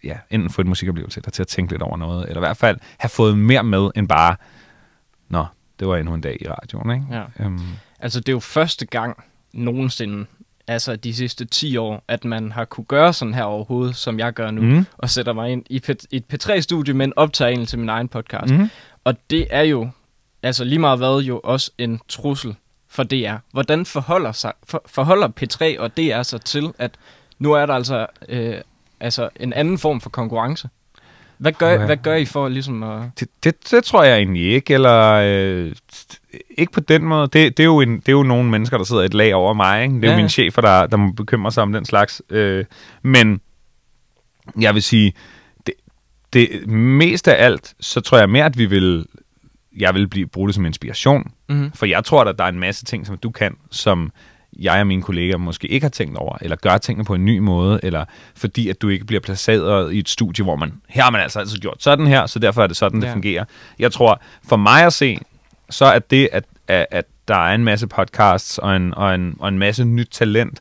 [0.05, 2.57] ja, enten få en musikoplevelse, eller til at tænke lidt over noget, eller i hvert
[2.57, 4.37] fald have fået mere med, end bare,
[5.29, 5.47] nå,
[5.81, 7.07] det var endnu en dag i radioen, ikke?
[7.11, 7.45] Ja.
[7.45, 7.61] Øhm,
[8.01, 9.25] Altså, det er jo første gang
[9.57, 10.27] nogensinde,
[10.67, 14.33] altså de sidste 10 år, at man har kunne gøre sådan her overhovedet, som jeg
[14.33, 14.87] gør nu, mm.
[14.99, 18.53] og sætter mig ind i P- et P3-studie med en optagelse til min egen podcast.
[18.55, 18.71] mm,
[19.05, 19.89] Og det er jo,
[20.43, 22.55] altså lige meget hvad, jo også en trussel
[22.89, 23.35] for DR.
[23.53, 26.91] Hvordan forholder, sig, for, forholder P3 og DR sig til, at
[27.39, 28.55] nu er der altså, øh,
[29.01, 30.69] altså en anden form for konkurrence?
[31.39, 31.87] Hvad gør, Ja.
[31.87, 33.03] hvad gør I for ligesom at...
[33.21, 35.73] Det, det, det tror jeg egentlig ikke, eller øh,
[36.51, 37.23] ikke på den måde.
[37.23, 39.55] Det, det, er jo en, det er jo nogle mennesker, der sidder et lag over
[39.55, 39.83] mig.
[39.83, 39.95] Ikke?
[39.95, 42.23] Det er Ja, jo mine chefer, der, der må bekymre sig om den slags.
[42.31, 42.65] Øh,
[43.03, 43.41] men
[44.61, 45.13] jeg vil sige,
[45.67, 45.75] det,
[46.33, 49.07] det mest af alt, så tror jeg mere, at vi vil,
[49.79, 51.31] jeg vil blive, bruge det som inspiration.
[51.49, 51.73] Mm-hmm.
[51.75, 54.13] For jeg tror, at der er en masse ting, som du kan, som
[54.59, 57.39] jeg og mine kolleger måske ikke har tænkt over, eller gør tingene på en ny
[57.39, 58.05] måde, eller
[58.37, 61.39] fordi at du ikke bliver placeret i et studie, hvor man, her har man altså
[61.39, 63.13] altid gjort sådan her, så derfor er det sådan, det Ja.
[63.13, 63.45] fungerer.
[63.79, 65.19] Jeg tror, for mig at se,
[65.71, 69.37] så er det, at, at, at der er en masse podcasts og en, og en,
[69.41, 70.61] og en masse nyt talent,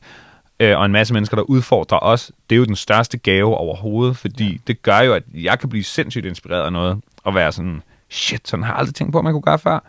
[0.60, 4.16] øh, og en masse mennesker, der udfordrer os, det er jo den største gave overhovedet,
[4.16, 4.58] fordi ja.
[4.66, 8.48] det gør jo, at jeg kan blive sindssygt inspireret af noget, og være sådan, shit,
[8.48, 9.84] sådan har jeg aldrig tænkt på, at man kunne gøre før.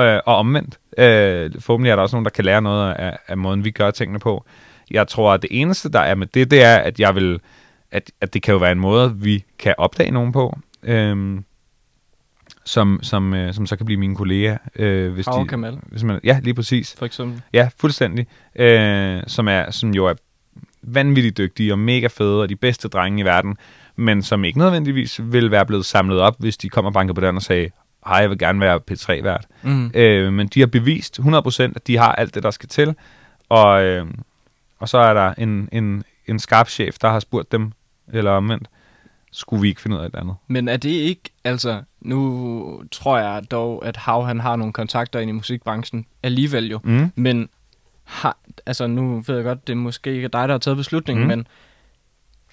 [0.00, 0.78] Øh, og omvendt.
[0.98, 3.90] Øh, forhåbentlig er der også nogen, der kan lære noget af, af måden, vi gør
[3.90, 4.44] tingene på.
[4.90, 7.40] Jeg tror, at det eneste, der er med det, det er, at jeg vil,
[7.90, 11.38] at, at det kan jo være en måde, vi kan opdage nogen på, øh,
[12.64, 14.58] som, som, øh, som så kan blive mine kolleger.
[14.76, 16.94] Øh, hvis Hav de, Kamal, hvis man, ja, lige præcis.
[16.98, 17.42] for eksempel.
[17.52, 18.26] Ja, fuldstændig.
[18.56, 20.14] Øh, som, er, som jo er
[20.82, 23.56] vanvittigt dygtige og mega fede og de bedste drenge i verden,
[23.96, 27.20] men som ikke nødvendigvis vil være blevet samlet op, hvis de kommer og banker på
[27.20, 27.70] døren og sagde,
[28.06, 29.46] hej, jeg vil gerne være P3-vært.
[29.62, 29.90] Mm.
[29.94, 32.94] Øh, men de har bevist 100% at de har alt det, der skal til.
[33.48, 34.06] Og, øh,
[34.78, 37.72] og så er der en, en, en skarp chef, der har spurgt dem,
[38.12, 38.68] eller omvendt,
[39.36, 40.34] skulle vi ikke finde ud af et andet?
[40.48, 45.20] Men er det ikke, altså, nu tror jeg dog, at Hav han har nogle kontakter
[45.20, 47.12] ind i musikbranchen alligevel jo, Mm.
[47.16, 47.48] men
[48.04, 51.22] har, altså nu ved jeg godt, det er måske ikke dig, der har taget beslutningen,
[51.24, 51.28] Mm.
[51.28, 51.46] men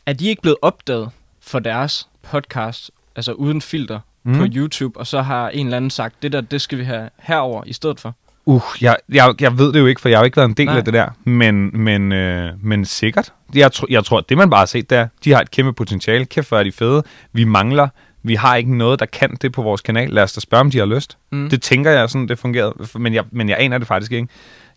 [0.06, 1.10] er de ikke blevet opdaget
[1.41, 4.34] for deres podcast, altså uden filter, mm.
[4.38, 7.10] på YouTube, og så har en eller anden sagt, det der, det skal vi have
[7.20, 8.15] herover i stedet for?
[8.45, 10.54] Uh, jeg, jeg, jeg ved det jo ikke, for jeg har jo ikke været en
[10.54, 10.77] del Nej.
[10.77, 11.10] af det der.
[11.23, 13.34] Men, men, øh, men sikkert.
[13.56, 15.73] Jeg, tr- jeg tror, at det man bare har set der, de har et kæmpe
[15.73, 16.25] potentiale.
[16.25, 17.04] Kæft, hvor er de fede.
[17.34, 17.88] Vi mangler,
[18.23, 20.10] vi har ikke noget, der kan det på vores kanal.
[20.10, 21.17] Lad os da spørge, om de har lyst.
[21.32, 21.49] Mm.
[21.49, 22.73] Det tænker jeg sådan, det fungerede.
[22.95, 24.27] Men jeg, men jeg aner det faktisk ikke.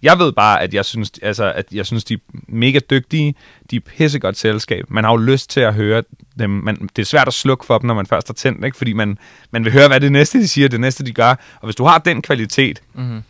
[0.03, 3.35] Jeg ved bare, at jeg synes, altså, at jeg synes de er mega dygtige.
[3.71, 4.85] De er pissegodt selskab.
[4.91, 6.03] Man har jo lyst til at høre
[6.39, 6.51] dem.
[6.51, 8.77] Man, det er svært at slukke for dem, når man først har tændt, ikke?
[8.77, 9.19] fordi man,
[9.51, 11.31] man vil høre, hvad det næste, de siger, det næste, de gør.
[11.31, 13.23] Og hvis du har den kvalitet, Mm-hmm.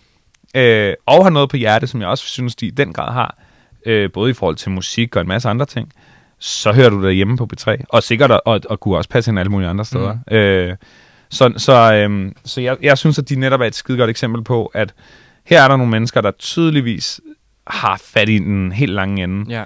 [0.54, 3.38] Øh, og har noget på hjerte, som jeg også synes, de i den grad har,
[3.86, 5.92] øh, både i forhold til musik og en masse andre ting,
[6.38, 7.76] så hører du det hjemme på B3.
[7.88, 10.18] Og sikkert, og, og, og kunne også passe ind alle mulige andre steder.
[10.30, 10.36] Mm.
[10.36, 10.76] Øh,
[11.30, 14.44] så så, øh, så jeg, jeg synes, at de netop er et skide godt eksempel
[14.44, 14.94] på, at
[15.44, 17.20] her er der nogle mennesker, der tydeligvis
[17.66, 19.52] har fat i den helt lange ende.
[19.52, 19.64] Ja.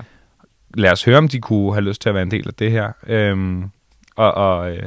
[0.74, 2.70] Lad os høre, om de kunne have lyst til at være en del af det
[2.70, 2.92] her.
[3.06, 3.64] Øhm,
[4.16, 4.82] og og, øh,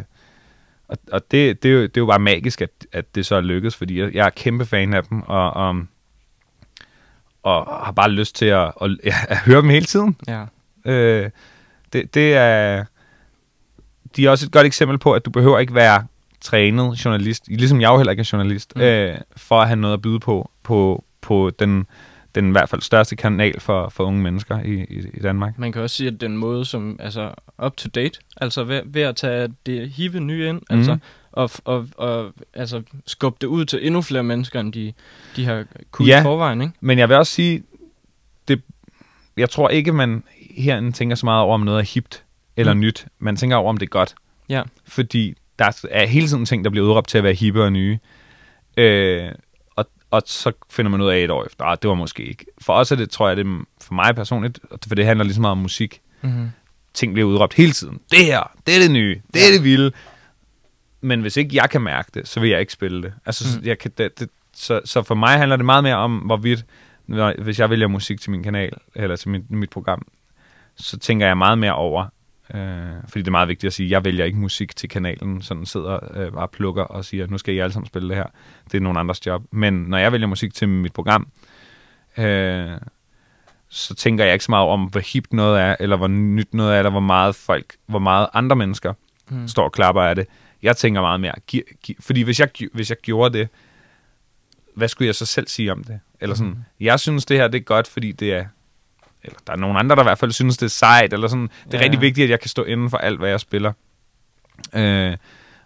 [0.91, 3.35] og, og det, det, er jo, det er jo bare magisk, at, at det så
[3.35, 5.85] er lykkedes, fordi jeg, jeg er kæmpe fan af dem, og, og,
[7.43, 10.15] og har bare lyst til at, at, ja, at høre dem hele tiden.
[10.27, 10.45] ja.
[10.85, 11.29] Øh,
[11.93, 12.85] det, det er...
[14.15, 16.05] De er også et godt eksempel på, at du behøver ikke være
[16.41, 18.81] trænet journalist, ligesom jeg jo heller ikke er journalist, mm.
[18.81, 21.85] øh, for at have noget at byde på, på, på den,
[22.35, 25.57] den i hvert fald største kanal for, for unge mennesker i, i, i Danmark.
[25.57, 27.31] Man kan også sige, at den måde, som altså
[27.65, 30.77] up to date, altså ved, ved at tage det hive nye ind, mm.
[30.77, 30.97] altså,
[31.31, 34.93] og, og, og altså, skubbe det ud til endnu flere mennesker, end de,
[35.35, 36.19] de har kunnet Ja.
[36.19, 36.73] i forvejen, ikke?
[36.79, 37.63] Men jeg vil også sige,
[38.47, 38.61] det,
[39.37, 40.23] jeg tror ikke, man
[40.55, 42.23] herinde tænker så meget over, om noget er hipt
[42.57, 42.79] eller mm.
[42.79, 43.05] nyt.
[43.19, 44.15] Man tænker over, om det er godt.
[44.49, 44.63] Ja.
[44.87, 47.99] Fordi der er hele tiden ting, der bliver udråbt til at være hippe og nye.
[48.77, 49.29] Øh,
[50.11, 52.45] og, så finder man ud af et år efter, at det var måske ikke.
[52.61, 55.35] For os er det, tror jeg, det er for mig personligt, for det handler lige
[55.35, 56.01] så meget om musik.
[56.21, 56.49] Mm-hmm.
[56.93, 57.99] Ting bliver udråbt hele tiden.
[58.11, 59.53] Det her, det er det nye, det er Ja.
[59.53, 59.91] det vilde.
[61.01, 63.13] Men hvis ikke jeg kan mærke det, så vil jeg ikke spille det.
[63.25, 63.65] Altså, mm.
[63.67, 66.65] jeg kan, det, det, så, så for mig handler det meget mere om, hvorvidt,
[67.07, 70.07] når, hvis jeg vælger musik til min kanal, eller til mit, mit program,
[70.75, 72.05] så tænker jeg meget mere over,
[72.53, 75.65] øh, fordi det er meget vigtigt at sige, jeg vælger ikke musik til kanalen, sådan
[75.65, 78.25] sidder øh, bare plukker og siger, nu skal I alle sammen spille det her.
[78.71, 79.43] Det er nogen andres job.
[79.51, 81.27] Men når jeg vælger musik til mit program,
[82.17, 82.71] øh,
[83.69, 86.73] så tænker jeg ikke så meget om, hvor hipt noget er, eller hvor nyt noget
[86.73, 88.93] er, eller hvor meget folk, hvor meget andre mennesker
[89.29, 89.47] mm.
[89.47, 90.27] står og klapper af det.
[90.61, 93.47] Jeg tænker meget mere, gi- gi- fordi hvis jeg, hvis jeg gjorde det,
[94.75, 95.99] hvad skulle jeg så selv sige om det?
[96.21, 96.63] Eller sådan, mm.
[96.79, 98.45] jeg synes det her, det er godt, fordi det er,
[99.23, 101.49] eller der er nogen andre, der i hvert fald synes, det er sejt, eller sådan,
[101.65, 101.83] det er ja.
[101.83, 103.73] rigtig vigtigt, at jeg kan stå inden for alt, hvad jeg spiller.
[104.73, 105.17] Øh,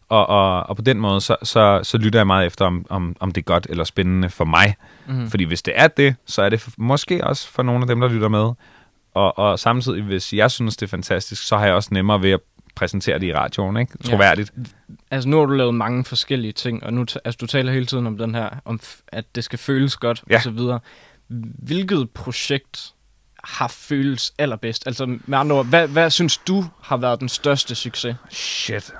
[0.09, 3.15] og, og, og på den måde, så, så, så lytter jeg meget efter, om, om,
[3.19, 4.75] om det er godt eller spændende for mig.
[5.07, 5.29] Mm.
[5.29, 8.01] Fordi hvis det er det, så er det for, måske også for nogle af dem,
[8.01, 8.51] der lytter med.
[9.13, 12.31] Og, og samtidig, hvis jeg synes, det er fantastisk, så har jeg også nemmere ved
[12.31, 12.39] at
[12.75, 13.97] præsentere det i radioen, ikke?
[13.97, 14.51] Troværdigt.
[14.57, 14.63] Ja.
[15.11, 18.07] Altså, nu har du lavet mange forskellige ting, og nu altså, du taler hele tiden
[18.07, 20.35] om den her, om at det skal føles godt, ja.
[20.35, 20.79] og så videre.
[21.27, 22.93] Hvilket projekt
[23.47, 24.87] har føles allerbedst?
[24.87, 28.15] Altså, med andre ord, hvad, hvad synes du har været den største succes?
[28.29, 28.93] Shit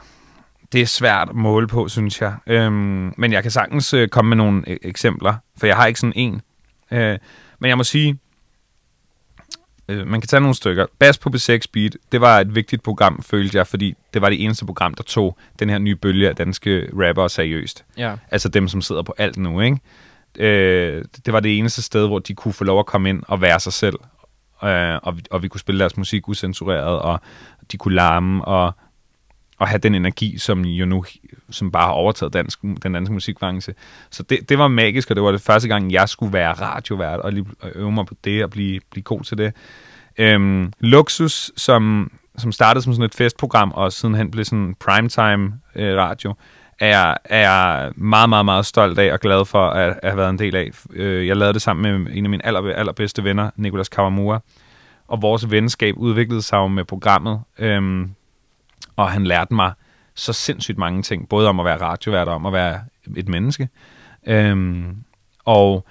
[0.76, 2.36] det er svært at måle på, synes jeg.
[2.48, 6.00] Øhm, men jeg kan sagtens øh, komme med nogle øh, eksempler, for jeg har ikke
[6.00, 6.42] sådan en.
[6.92, 7.18] Øh,
[7.60, 8.20] men jeg må sige,
[9.90, 10.86] øh, man kan tage nogle stykker.
[11.00, 14.44] Bass på B6 Beat, det var et vigtigt program, følte jeg, fordi det var det
[14.44, 17.86] eneste program, der tog den her nye bølge af danske rappere seriøst.
[17.98, 18.16] Ja.
[18.32, 19.80] Altså dem, som sidder på alt nu, ikke?
[20.40, 23.42] Øh, det var det eneste sted, hvor de kunne få lov at komme ind og
[23.42, 23.96] være sig selv.
[24.64, 27.20] Øh, og, vi, og vi kunne spille deres musik usensureret, og
[27.72, 28.74] de kunne larme, og
[29.58, 31.06] og have den energi, som jo nu
[31.50, 33.74] som bare har overtaget dansk, den danske musikbranche.
[34.10, 37.20] Så det, det var magisk, og det var det første gang, jeg skulle være radiovært,
[37.20, 39.54] og lige øve mig på det, og blive, blive god til det.
[40.18, 45.98] Øhm, Luxus, som, som startede som sådan et festprogram, og sidenhen blev sådan primetime øh,
[45.98, 46.34] radio,
[46.80, 50.18] er jeg, er jeg meget, meget, meget stolt af og glad for at, at have
[50.18, 50.72] været en del af.
[50.94, 54.40] Øh, jeg lavede det sammen med en af mine aller, allerbedste venner, Nicolas Kawamura,
[55.08, 57.42] og vores venskab udviklede sig jo med programmet.
[57.60, 58.12] Øhm,
[58.96, 59.74] og han lærte mig
[60.16, 62.82] så sindssygt mange ting, både om at være radiovært og om at være
[63.18, 63.70] et menneske.
[64.28, 64.98] Øhm,
[65.46, 65.86] og,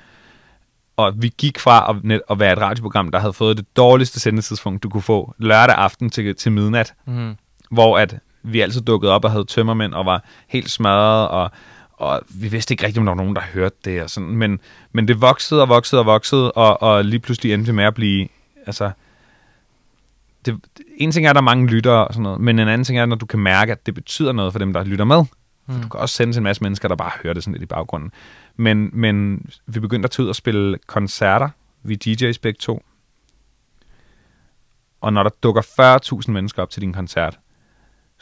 [0.97, 4.21] og vi gik fra at, net, at være et radioprogram, der havde fået det dårligste
[4.21, 7.37] sendetidspunkt, du kunne få lørdag aften til, til midnat, mm.
[7.71, 11.51] hvor at vi altid dukkede op og havde tømmermænd og var helt smadret, og,
[11.93, 14.03] og vi vidste ikke rigtig, om der var nogen, der hørte det.
[14.03, 14.29] Og sådan.
[14.29, 14.61] Men,
[14.93, 17.95] men det voksede og voksede og voksede, og, og lige pludselig endte vi med at
[17.95, 18.29] blive...
[18.67, 18.91] Altså,
[20.47, 20.61] det,
[20.97, 22.99] en ting er, at der er mange lyttere og sådan noget, men en anden ting
[22.99, 25.25] er, når du kan mærke, at det betyder noget for dem, der lytter med.
[25.67, 25.81] Mm.
[25.83, 27.67] du kan også sende til en masse mennesker, der bare hører det sådan lidt i
[27.67, 28.13] baggrunden.
[28.57, 31.49] Men, men vi begyndte at tage ud og spille koncerter.
[31.83, 32.83] Vi DJ's begge to.
[35.01, 35.63] Og når der dukker
[36.27, 37.39] 40.000 mennesker op til din koncert,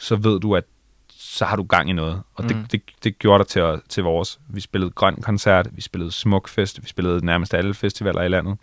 [0.03, 0.63] så ved du, at
[1.09, 2.21] så har du gang i noget.
[2.35, 2.65] Og det, mm.
[2.65, 4.39] det, det gjorde der til, til vores.
[4.49, 8.57] Vi spillede Grøn Koncert, vi spillede Smukfest, vi spillede nærmest alle festivaler i landet.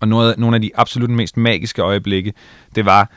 [0.00, 2.32] Og noget, nogle af de absolut mest magiske øjeblikke,
[2.74, 3.10] det var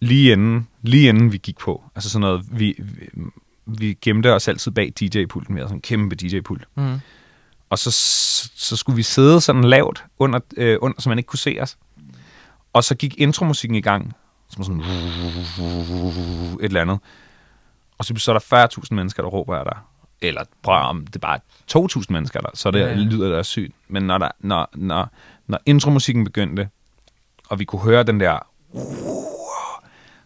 [0.00, 1.82] lige inden, lige inden vi gik på.
[1.94, 3.08] Altså sådan noget, vi, vi,
[3.66, 5.54] vi gemte os altid bag DJ-pulten.
[5.54, 6.64] Vi havde sådan en kæmpe DJ-pult.
[6.74, 7.00] Mm.
[7.70, 7.90] Og så,
[8.56, 11.78] så skulle vi sidde sådan lavt, under, øh, under, så man ikke kunne se os.
[12.72, 14.16] Og så gik intromusikken i gang.
[14.52, 16.98] Som sådan et eller andet.
[17.98, 19.78] Og så, så er der 40.000 mennesker, der råber af dig.
[20.20, 21.38] Eller prøv om det er bare
[21.98, 22.94] 2.000 mennesker der, så det ja.
[22.94, 23.74] lyder der sygt.
[23.88, 25.08] Men når, der, når, når,
[25.46, 26.68] når intromusikken begyndte,
[27.48, 28.38] og vi kunne høre den der,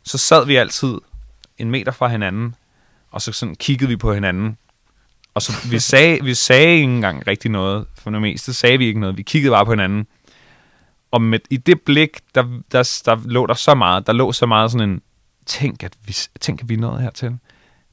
[0.03, 0.95] så sad vi altid
[1.59, 2.55] en meter fra hinanden,
[3.11, 4.59] og så sådan kiggede vi på hinanden.
[5.35, 8.87] Og så vi sagde, vi sagde ikke engang rigtig noget, for det meste sagde vi
[8.87, 9.17] ikke noget.
[9.17, 10.07] Vi kiggede bare på hinanden.
[11.11, 12.43] Og med, i det blik, der,
[12.73, 15.03] der, der lå der så meget, der lå så meget sådan en,
[15.47, 17.39] tænk at vi, tænk, at vi er nået hertil.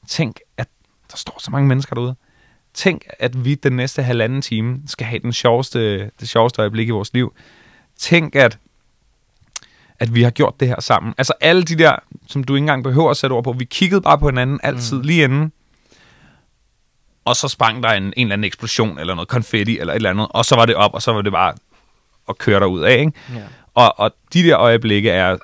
[0.08, 0.68] Tænk, at
[1.10, 2.16] der står så mange mennesker derude
[2.74, 6.90] tænk, at vi den næste halvanden time skal have den sjoveste, det sjoveste øjeblik i
[6.90, 7.34] vores liv.
[7.98, 8.58] Tænk, at,
[9.98, 11.14] at vi har gjort det her sammen.
[11.18, 11.96] Altså alle de der,
[12.26, 13.52] som du ikke engang behøver at sætte ord på.
[13.52, 15.02] Vi kiggede bare på hinanden altid mm.
[15.02, 15.52] lige inden.
[17.24, 20.10] Og så sprang der en, en eller anden eksplosion, eller noget konfetti, eller et eller
[20.10, 20.26] andet.
[20.30, 21.54] Og så var det op, og så var det bare
[22.28, 22.98] at køre derud af.
[22.98, 23.12] Ikke?
[23.34, 23.42] Ja.
[23.74, 25.36] Og, og de der øjeblikke er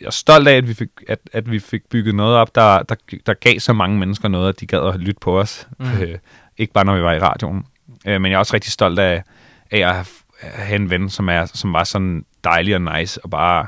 [0.00, 2.82] jeg er stolt af, at vi fik, at, at vi fik bygget noget op, der,
[2.82, 2.94] der,
[3.26, 5.68] der gav så mange mennesker noget, at de gad at lytte på os.
[5.78, 5.86] Mm.
[6.02, 6.18] Øh,
[6.58, 7.66] ikke bare når vi var i radioen.
[8.06, 9.22] Øh, men jeg er også rigtig stolt af,
[9.70, 10.06] af at have,
[10.40, 13.66] have en ven, som, er, som var sådan dejlig og nice, og bare,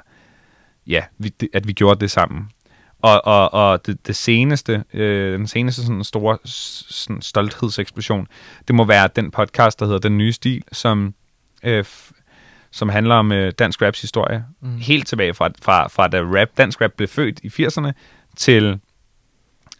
[0.87, 2.51] ja, vi, at vi gjorde det sammen.
[3.03, 8.27] Og, og, og det, det seneste, øh, den seneste sådan store sådan stolthedseksplosion,
[8.69, 11.15] det må være den podcast, der hedder Den Nye Stil, som,
[11.63, 11.85] øh,
[12.71, 14.45] som handler om øh, dansk raps historie.
[14.61, 14.77] Mm.
[14.77, 17.93] Helt tilbage fra, fra, fra da rap, dansk rap blev født i 80'erne,
[18.37, 18.81] til,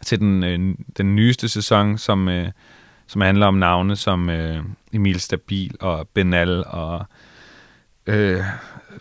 [0.05, 2.47] til den, øh, den nyeste sæson, som, øh,
[3.07, 7.05] som handler om navne som øh, Emil Stabil og Benal og
[8.07, 8.43] øh,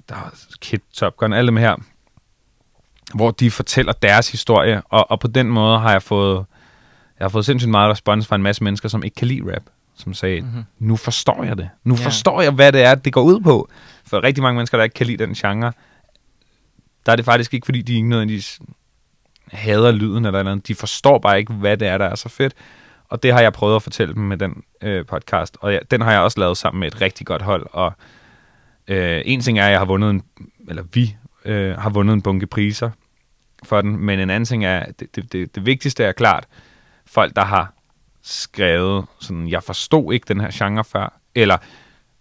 [0.09, 1.77] der er Kid Top Gun, alle dem her,
[3.15, 6.47] hvor de fortæller deres historie, og, og på den måde har jeg fået,
[7.19, 9.63] jeg har fået sindssygt meget respons fra en masse mennesker, som ikke kan lide rap,
[9.99, 10.65] som sagde, mm-hmm.
[10.79, 11.71] nu forstår jeg det.
[11.85, 12.05] Nu yeah.
[12.05, 13.69] forstår jeg, hvad det er, det går ud på.
[14.07, 15.73] for rigtig mange mennesker, der ikke kan lide den genre,
[17.07, 18.61] der er det faktisk ikke, fordi de ikke nødvendigvis
[19.53, 20.69] hader lyden eller noget.
[20.69, 22.55] De forstår bare ikke, hvad det er, der er så fedt.
[23.09, 25.57] Og det har jeg prøvet at fortælle dem med den øh, podcast.
[25.61, 27.67] Og ja, den har jeg også lavet sammen med et rigtig godt hold.
[27.73, 27.93] Og
[28.89, 30.23] øh, en ting er, at jeg har vundet en,
[30.69, 32.91] eller vi øh, har vundet en bunke priser
[33.65, 33.97] for den.
[33.97, 36.47] Men en anden ting er, det, det, det, det vigtigste er klart,
[37.07, 37.73] folk, der har
[38.23, 41.57] skrevet sådan, jeg forstod ikke den her genre før, eller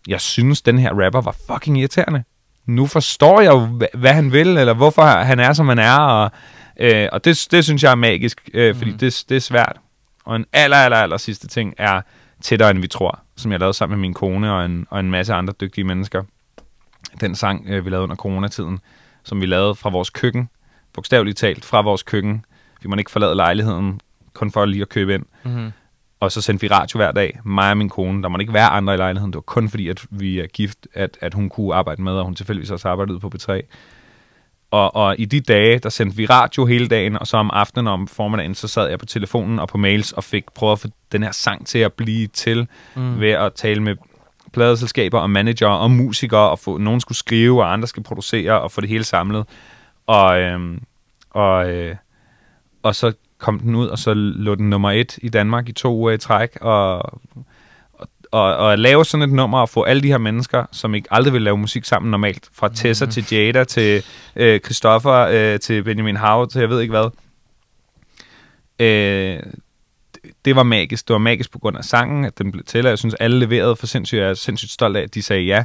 [0.08, 2.24] jeg synes, den her rapper var fucking irriterende.
[2.66, 6.32] Nu forstår jeg jo, hvad han vil, eller hvorfor han er, som han er, og,
[6.80, 8.98] øh, og det, det synes jeg er magisk, øh, fordi mm.
[8.98, 9.78] det, det er svært.
[10.26, 12.02] Og en aller, aller, aller sidste ting er
[12.42, 15.12] tættere, end vi tror, som jeg lavede sammen med min kone og en, og en
[15.12, 16.24] masse andre dygtige mennesker.
[17.22, 18.80] Den sang, øh, vi lavede under coronatiden,
[19.24, 20.50] som vi lavede fra vores køkken,
[20.94, 22.46] bogstaveligt talt fra vores køkken.
[22.82, 24.02] Vi må ikke forlade lejligheden,
[24.34, 25.26] kun for lige at købe ind.
[25.44, 25.72] Mm-hmm.
[26.20, 28.24] Og så sendte vi radio hver dag, mig og min kone.
[28.24, 29.34] Der må ikke være andre i lejligheden.
[29.34, 32.26] Det var kun fordi, at vi er gift, at, at hun kunne arbejde med, og
[32.26, 33.62] hun tilfældigvis også arbejdede på B3.
[34.72, 37.88] Og, og i de dage, der sendte vi radio hele dagen, og så om aftenen
[37.88, 40.80] og om formiddagen, så sad jeg på telefonen og på mails og fik prøvet at
[40.80, 43.20] få den her sang til at blive til mm.
[43.20, 43.96] ved at tale med
[44.54, 48.72] pladeselskaber og manager og musikere, og få, nogen skulle skrive, og andre skal producere, og
[48.72, 49.46] få det hele samlet.
[50.08, 50.84] Og, øhm,
[51.30, 51.96] og, øh,
[52.84, 55.96] og så kom den ud, og så lå den nummer et i Danmark i to
[55.96, 56.98] uger i træk, og,
[58.32, 61.08] og, og at lave sådan et nummer og få alle de her mennesker, som ikke
[61.12, 63.12] aldrig vil lave musik sammen normalt, fra Tessa mm.
[63.12, 64.04] til Jada til
[64.36, 67.10] øh, Christoffer øh, til Benjamin Howe til jeg ved ikke hvad.
[68.80, 69.40] Øh,
[70.46, 71.08] det var magisk.
[71.08, 73.40] Det var magisk på grund af sangen, at den blev til, og jeg synes, alle
[73.40, 74.22] leverede for sindssygt.
[74.22, 75.64] Jeg er sindssygt stolt af, at de sagde ja.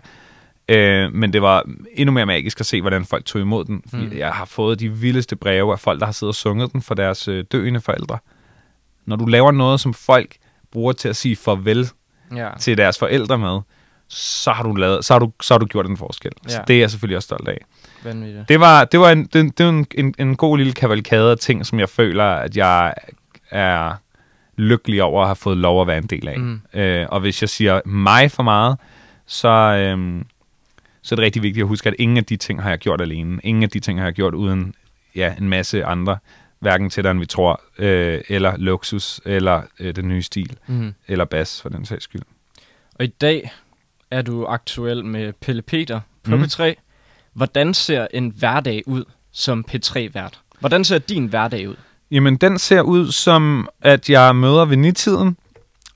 [0.68, 3.82] Øh, men det var endnu mere magisk at se, hvordan folk tog imod den.
[3.92, 4.12] Mm.
[4.16, 6.94] Jeg har fået de vildeste breve af folk, der har siddet og sunget den for
[6.94, 8.18] deres øh, døende forældre.
[9.06, 10.36] Når du laver noget, som folk
[10.72, 11.88] bruger til at sige farvel
[12.36, 12.48] ja.
[12.58, 13.60] til deres forældre med,
[14.08, 16.32] så har du lavet, så har du, så har du gjort en forskel.
[16.44, 16.50] Ja.
[16.50, 17.64] Så det er jeg selvfølgelig også stolt af.
[18.04, 18.48] Vanvittigt.
[18.48, 21.38] Det var, det var, en, det, det var en, en, en god lille kavalkade af
[21.38, 22.94] ting, som jeg føler, at jeg
[23.50, 23.92] er
[24.56, 26.38] lykkelig over at have fået lov at være en del af.
[26.38, 26.60] Mm.
[26.74, 28.78] Øh, og hvis jeg siger mig for meget,
[29.26, 30.26] så, øhm,
[31.02, 33.00] så er det rigtig vigtigt at huske, at ingen af de ting har jeg gjort
[33.00, 33.40] alene.
[33.44, 34.74] Ingen af de ting har jeg gjort uden
[35.16, 36.18] ja, en masse andre,
[36.58, 40.94] hverken tættere end vi tror, øh, eller luksus, eller øh, den nye stil, mm.
[41.08, 42.22] eller bas for den sags skyld.
[42.94, 43.52] Og i dag
[44.10, 46.42] er du aktuel med Pelle Peter på mm.
[46.42, 46.74] P3.
[47.32, 50.40] Hvordan ser en hverdag ud som P3-vært?
[50.60, 51.76] Hvordan ser din hverdag ud?
[52.10, 55.36] Jamen, den ser ud som, at jeg møder ved nitiden,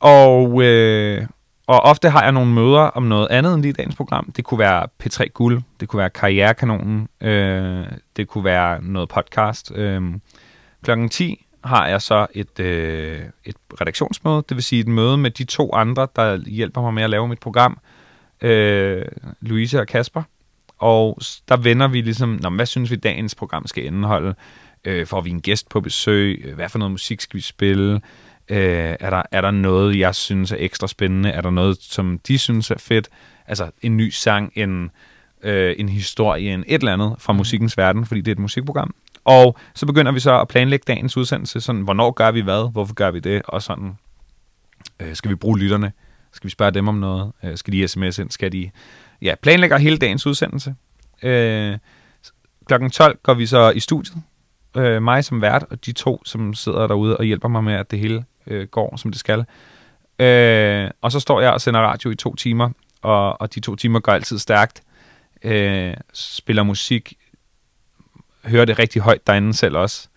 [0.00, 1.26] og øh,
[1.66, 4.32] og ofte har jeg nogle møder om noget andet end lige dagens program.
[4.36, 7.84] Det kunne være P3 Guld, det kunne være Karrierekanonen, øh,
[8.16, 9.72] det kunne være noget podcast.
[9.74, 10.02] Øh,
[10.84, 15.30] klokken 10 har jeg så et, øh, et redaktionsmøde, det vil sige et møde med
[15.30, 17.78] de to andre, der hjælper mig med at lave mit program,
[18.40, 19.04] øh,
[19.40, 20.22] Louise og Kasper.
[20.78, 24.34] Og der vender vi ligesom, Nå, hvad synes vi dagens program skal indeholde?
[24.84, 26.42] Øh, får vi en gæst på besøg?
[26.44, 28.00] Øh, hvad for noget musik skal vi spille?
[28.48, 31.30] Øh, er, der, er der noget, jeg synes er ekstra spændende?
[31.30, 33.08] Er der noget, som de synes er fedt?
[33.46, 34.90] Altså en ny sang, en,
[35.42, 37.38] øh, en historie, en et eller andet fra mhm.
[37.38, 38.94] musikkens verden, fordi det er et musikprogram.
[39.24, 42.94] Og så begynder vi så at planlægge dagens udsendelse, sådan, hvornår gør vi hvad, hvorfor
[42.94, 43.98] gør vi det, og sådan,
[45.00, 45.92] øh, skal vi bruge lytterne,
[46.32, 48.70] skal vi spørge dem om noget, øh, skal de sms ind, skal de,
[49.22, 50.74] ja, planlægger hele dagens udsendelse.
[51.22, 51.78] Øh,
[52.66, 54.22] klokken 12 går vi så i studiet,
[54.76, 57.90] øh, mig som vært, og de to, som sidder derude og hjælper mig med, at
[57.90, 59.44] det hele øh, går, som det skal.
[60.18, 62.70] Øh, og så står jeg og sender radio i to timer,
[63.02, 64.82] og, og de to timer går altid stærkt.
[65.42, 67.14] Øh, spiller musik,
[68.44, 70.08] hører det rigtig højt derinde selv også.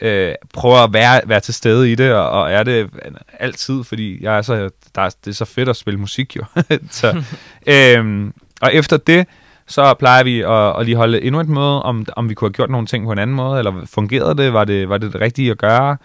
[0.00, 2.90] Øh, prøver at være, være til stede i det, og, og er det
[3.38, 6.44] altid, fordi jeg er så, der er, det er så fedt at spille musik jo.
[6.90, 7.24] så,
[7.66, 9.26] øh, og efter det,
[9.66, 12.52] så plejer vi at, at lige holde endnu et møde, om, om vi kunne have
[12.52, 15.20] gjort nogle ting på en anden måde, eller fungerede det, var det, var det det
[15.20, 15.96] rigtige at gøre,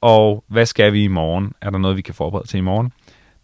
[0.00, 1.52] og hvad skal vi i morgen?
[1.60, 2.92] Er der noget, vi kan forberede til i morgen?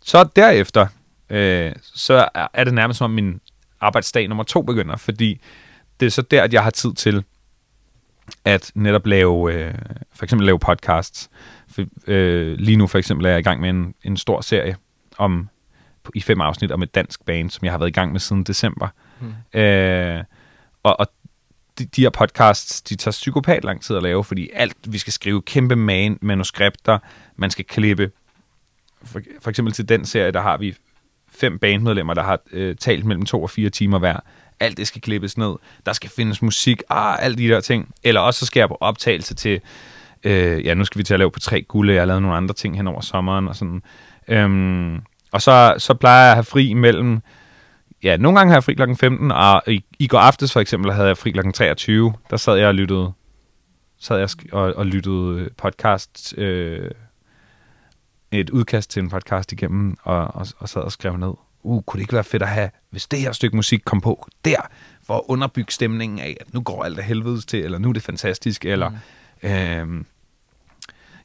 [0.03, 0.87] Så derefter,
[1.31, 3.41] øh, så er det nærmest som om min
[3.81, 5.41] arbejdsdag nummer to begynder, fordi
[6.01, 7.25] det er så der, at jeg har tid til
[8.45, 9.75] at netop lave, øh,
[10.15, 11.31] for eksempel lave podcasts.
[11.69, 14.77] For, øh, lige nu for eksempel er jeg i gang med en, en stor serie
[15.19, 15.49] om
[16.15, 18.45] i fem afsnit om et dansk band, som jeg har været i gang med siden
[18.45, 18.89] december.
[19.21, 19.61] Mm.
[19.61, 20.25] Øh,
[20.83, 21.07] og, og
[21.83, 25.13] de, de her podcasts, de tager psykopat lang tid at lave, fordi alt, vi skal
[25.13, 26.99] skrive kæmpe man, manuskripter,
[27.37, 28.11] man skal klippe.
[29.05, 30.77] For, for eksempel til den serie, der har vi
[31.33, 34.17] fem bandmedlemmer, der har øh, talt mellem to og fire timer hver.
[34.61, 35.55] Alt det skal klippes ned.
[35.87, 37.95] Der skal findes musik, ah, alle de der ting.
[38.03, 39.61] Eller også så skal jeg på optagelse til,
[40.25, 41.93] øh, ja, nu skal vi til at lave på tre gulde.
[41.93, 43.83] Jeg har lavet nogle andre ting hen over sommeren og sådan.
[44.29, 45.03] Øhm,
[45.33, 47.21] og så, så plejer jeg at have fri mellem
[48.03, 50.93] ja, nogle gange har jeg fri klokken 15, og i, i går aftes for eksempel
[50.93, 52.15] havde jeg fri klokken 23.
[52.31, 53.13] Der sad jeg og lyttede,
[53.99, 56.91] sad jeg og, og lyttede podcast, øh,
[58.31, 61.33] et udkast til en podcast igennem, og, og, og sad og skrev ned.
[61.63, 64.29] Uh, kunne det ikke være fedt at have, hvis det her stykke musik kom på
[64.45, 64.57] der,
[65.07, 67.93] for at underbygge stemningen af, at nu går alt af helvedes til, eller nu er
[67.93, 68.89] det fantastisk, eller...
[69.43, 69.49] Mm.
[69.49, 70.05] Øh,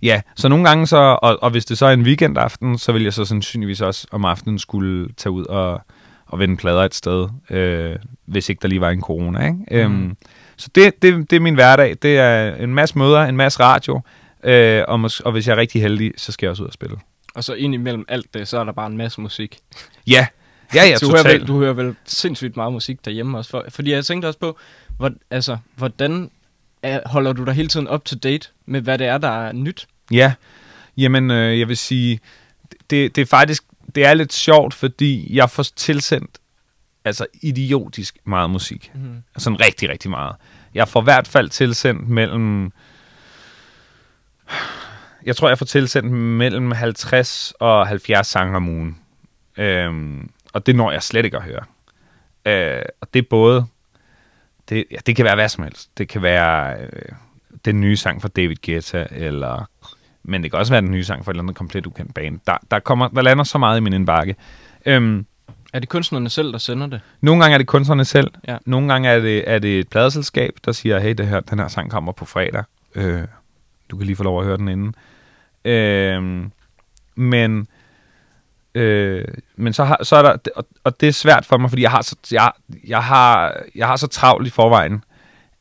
[0.02, 3.04] Ja, så nogle gange så, og, og hvis det så er en weekendaften, så vil
[3.04, 5.82] jeg så sandsynligvis også om aftenen skulle tage ud og,
[6.28, 9.46] og vende plader et sted, øh, hvis ikke der lige var en corona.
[9.46, 9.88] Ikke?
[9.88, 9.94] Mm.
[9.96, 10.18] Øhm,
[10.58, 11.96] så det, det, det er min hverdag.
[12.02, 14.02] Det er en masse møder, en masse radio,
[14.44, 16.74] øh, og, mås- og hvis jeg er rigtig heldig, så skal jeg også ud og
[16.74, 16.98] spille.
[17.36, 19.58] Og så ind imellem alt det, så er der bare en masse musik.
[20.08, 20.28] Ja,
[20.76, 21.42] ja, ja, du, hører totalt.
[21.42, 23.50] vel, du hører vel sindssygt meget musik derhjemme også.
[23.50, 24.58] For, fordi jeg tænkte også på,
[24.98, 26.32] hvor, altså, hvordan
[26.84, 29.52] er, holder du dig hele tiden up to date med, hvad det er, der er
[29.52, 29.88] nyt?
[30.12, 30.34] Ja,
[30.98, 32.20] jamen øh, jeg vil sige,
[32.90, 33.64] det, det er faktisk,
[33.96, 36.38] det er lidt sjovt, fordi jeg får tilsendt
[37.06, 38.92] altså idiotisk meget musik.
[38.96, 39.24] Mm.
[39.38, 40.36] Sådan rigtig, rigtig meget.
[40.74, 42.72] Jeg får i hvert fald tilsendt mellem...
[45.26, 49.00] Jeg tror, jeg får tilsendt mellem 50 og 70 sange om ugen.
[49.58, 51.64] Øhm, og det når jeg slet ikke at høre.
[52.46, 53.66] Øh, og det er både...
[54.70, 55.98] Det, ja, det kan være hvad som helst.
[55.98, 57.12] Det kan være øh,
[57.66, 59.70] den nye sang fra David Guetta, eller...
[60.28, 62.40] Men det kan også være den nye sang fra et eller andet komplet ukendt band.
[62.48, 64.36] Der, der, kommer, der lander så meget i min indbakke.
[64.86, 65.26] Øhm,
[65.74, 67.02] Er det kunstnerne selv, der sender det?
[67.22, 68.32] nogle gange er det kunstnerne selv.
[68.48, 68.58] Ja.
[68.66, 71.68] Nogle gange er det, er det et pladeselskab, der siger, hey, det her, den her
[71.68, 72.64] sang kommer på fredag.
[72.96, 73.22] Øh,
[73.90, 74.96] du kan lige få lov at høre den inden.
[75.66, 76.50] Øh,
[77.16, 77.68] men
[78.76, 79.26] øh,
[79.56, 81.92] men så, har, så er der, og, og det er svært for mig, fordi jeg
[81.92, 82.52] har, så, jeg,
[82.88, 85.04] jeg, har, jeg har så travlt i forvejen,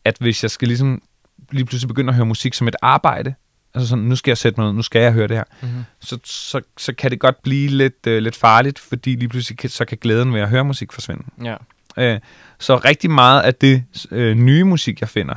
[0.04, 1.02] at hvis jeg skal ligesom
[1.50, 3.34] lige pludselig begynde at høre musik som et arbejde,
[3.76, 5.84] altså sådan, nu skal jeg sætte mig ned, nu skal jeg høre det her, Mm-hmm.
[6.00, 9.70] så, så, så kan det godt blive lidt, øh, lidt farligt, fordi lige pludselig kan,
[9.70, 11.22] så kan glæden ved at høre musik forsvinde.
[11.44, 11.56] Ja.
[11.98, 12.20] Øh,
[12.58, 15.34] så rigtig meget af det øh, nye musik, jeg finder,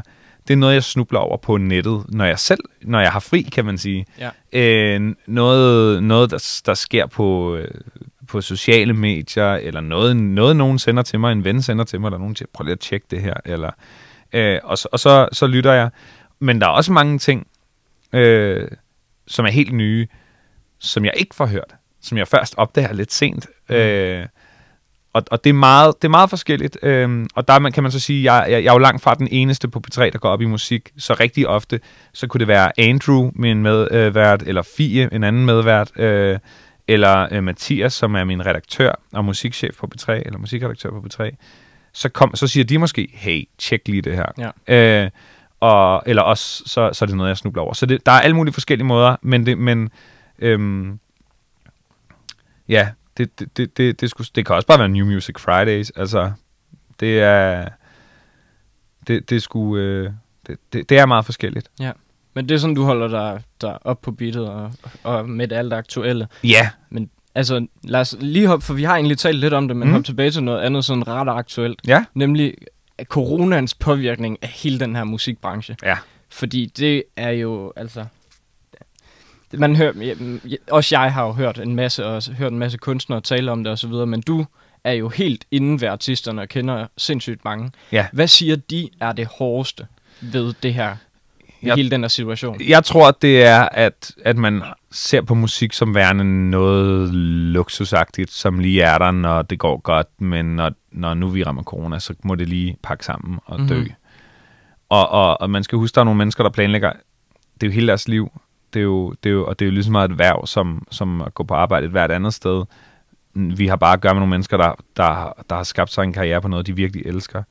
[0.48, 3.42] det er noget, jeg snubler over på nettet, når jeg selv, når jeg har fri,
[3.42, 4.06] kan man sige.
[4.20, 4.30] Ja.
[4.54, 7.68] Øh, noget, noget der, der sker på, øh,
[8.28, 12.08] på sociale medier, eller noget, noget, nogen sender til mig, en ven sender til mig,
[12.08, 13.72] eller nogen siger, prøv lige at tjekke det her, eller,
[14.34, 15.90] øh, og, så, og så, så lytter jeg.
[16.40, 17.48] Men der er også mange ting,
[18.14, 18.68] øh,
[19.28, 20.07] som er helt nye,
[20.80, 23.47] som jeg ikke får hørt, som jeg først opdager lidt sent.
[23.70, 23.76] Mm.
[23.76, 24.26] Øh,
[25.14, 26.78] og, og det, er meget, det er meget forskelligt.
[26.84, 29.16] Øhm, og der man- kan man så sige, jeg, jeg, jeg er jo langt fra
[29.16, 30.89] den eneste på P3, der går op i musik.
[30.97, 31.80] Så rigtig ofte,
[32.14, 36.39] så kunne det være Andrew, min medvært, eller Fie, en anden medvært, øh,
[36.88, 41.30] eller øh, Mathias, som er min redaktør og musikchef på P3, eller musikredaktør på P3.
[41.93, 44.51] Så, kom, så siger de måske, hey, tjek lige det her.
[44.68, 45.03] Ja.
[45.03, 45.10] Øh,
[45.60, 47.74] og, eller også, så, så er det noget, jeg snubler over.
[47.74, 49.89] Så det, der er alle mulige forskellige måder, men det, men,
[50.39, 50.99] øhm,
[52.68, 55.89] ja, det, det, det, det, det, skulle, det kan også bare være New Music Fridays.
[55.89, 56.32] Altså,
[56.99, 57.70] det er,
[59.07, 60.12] det, det, skulle, øh,
[60.47, 61.72] det, det, det er meget forskelligt.
[62.34, 64.72] Men det er sådan, du holder dig, dig op på beatet og,
[65.03, 66.28] og med alt det aktuelle.
[66.43, 66.70] Ja,
[67.36, 69.93] Altså, lad os lige hoppe, for vi har egentlig talt lidt om det, men mm.
[69.93, 71.82] hoppe tilbage til noget andet sådan ret aktuelt.
[71.88, 72.53] ja, Nemlig
[73.04, 75.76] coronans påvirkning af hele den her musikbranche.
[75.84, 75.97] Ja.
[76.30, 78.06] Fordi det er jo, altså...
[79.54, 80.38] Man hører,
[80.72, 83.74] også jeg har jo hørt en masse, og hørt en masse kunstnere tale om det
[83.74, 84.45] osv., men du
[84.84, 87.72] er jo helt inden ved artisterne og kender sindssygt mange.
[87.91, 88.08] Ja.
[88.14, 89.88] Hvad siger de er det hårdeste
[90.22, 90.95] ved det her,
[91.64, 92.62] Jeg- hele den her situation?
[92.62, 97.14] Jeg tror, det er, at, at man ser på musik som værende noget
[97.54, 101.64] luksusagtigt, som lige er der, når det går godt, men når, når nu vi rammer
[101.64, 103.64] corona, så må det lige pakke sammen og dø.
[103.64, 103.74] Mhm.
[103.74, 103.94] Mm-hmm.
[104.90, 106.92] Og, og, og man skal huske, der er nogle mennesker, der planlægger,
[107.54, 108.32] det er jo hele deres liv,
[108.74, 110.48] det er jo, det er jo, og det er jo lige så meget et værv,
[110.48, 112.66] som, som at gå på arbejde et hvert andet sted.
[113.34, 116.14] Vi har bare at gøre med nogle mennesker, der, der, der har skabt sig en
[116.14, 117.44] karriere på noget, de virkelig elsker.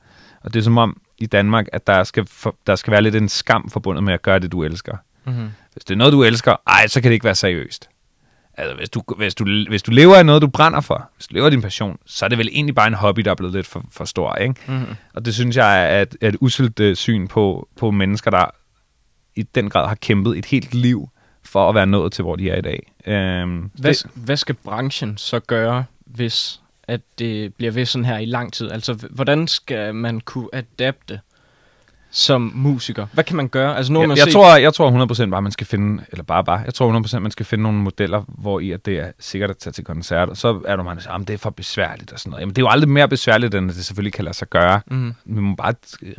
[0.43, 3.15] Og det er som om i Danmark, at der skal, for, der skal være lidt
[3.15, 4.97] en skam forbundet med at gøre det, du elsker.
[5.29, 5.49] Mm-hmm.
[5.73, 7.89] Hvis det er noget, du elsker, ej, så kan det ikke være seriøst.
[8.57, 11.33] Altså, hvis du, hvis, du, hvis du lever af noget, du brænder for, hvis du
[11.33, 13.53] lever af din passion, så er det vel egentlig bare en hobby, der er blevet
[13.53, 14.55] lidt for, for stor, ikke?
[14.67, 14.95] Mm-hmm.
[15.13, 18.45] Og det synes jeg er et, et uselt øh, syn på, på mennesker, der
[19.35, 21.09] i den grad har kæmpet et helt liv
[21.43, 22.93] for at være nået til, hvor de er i dag.
[23.07, 28.17] Øhm, Hvad, det, hvad skal branchen så gøre, hvis at det bliver ved sådan her
[28.17, 28.71] i lang tid?
[28.71, 31.19] Altså, hvordan skal man kunne adapte
[32.11, 33.07] som musiker?
[33.13, 33.77] Hvad kan man gøre?
[33.77, 34.33] Altså, nu har man jeg, set...
[34.33, 37.31] tror, jeg tror 100% bare, man skal finde, eller bare bare, jeg tror 100% man
[37.31, 40.37] skal finde nogle modeller, hvor i at det er sikkert at tage til koncert, og
[40.37, 42.41] så er du man siger, det er for besværligt og sådan noget.
[42.41, 44.81] Jamen, det er jo aldrig mere besværligt, end at det selvfølgelig kan lade sig gøre.
[44.87, 45.13] Mm.
[45.25, 45.73] Vi må bare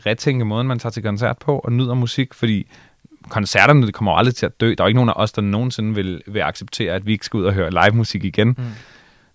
[0.07, 2.67] retænke måden, man tager til koncert på og nyder musik, fordi
[3.29, 4.75] koncerterne det kommer jo aldrig til at dø.
[4.79, 7.25] Der er jo ikke nogen af os, der nogensinde vil, vil acceptere, at vi ikke
[7.25, 8.49] skal ud og høre live musik igen.
[8.49, 8.65] Mm.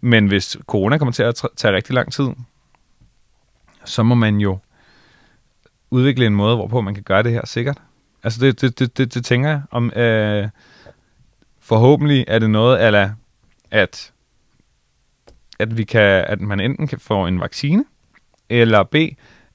[0.01, 2.27] Men hvis corona kommer til at tage rigtig lang tid,
[3.85, 4.57] så må man jo
[5.95, 7.77] udvikle en måde, hvorpå man kan gøre det her sikkert.
[8.23, 9.61] Altså det, det, det, det, det tænker jeg.
[9.71, 10.49] Om, øh,
[11.59, 13.09] forhåbentlig er det noget, eller
[13.71, 14.11] at,
[15.59, 17.85] at, vi kan, at man enten kan få en vaccine,
[18.49, 18.95] eller B,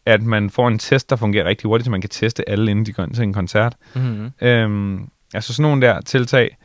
[0.07, 2.87] at man får en test, der fungerer rigtig hurtigt, så man kan teste alle, inden
[2.87, 3.77] de går ind til en koncert.
[3.95, 4.31] Mm-hmm.
[4.41, 6.57] Øhm, altså sådan nogle der tiltag,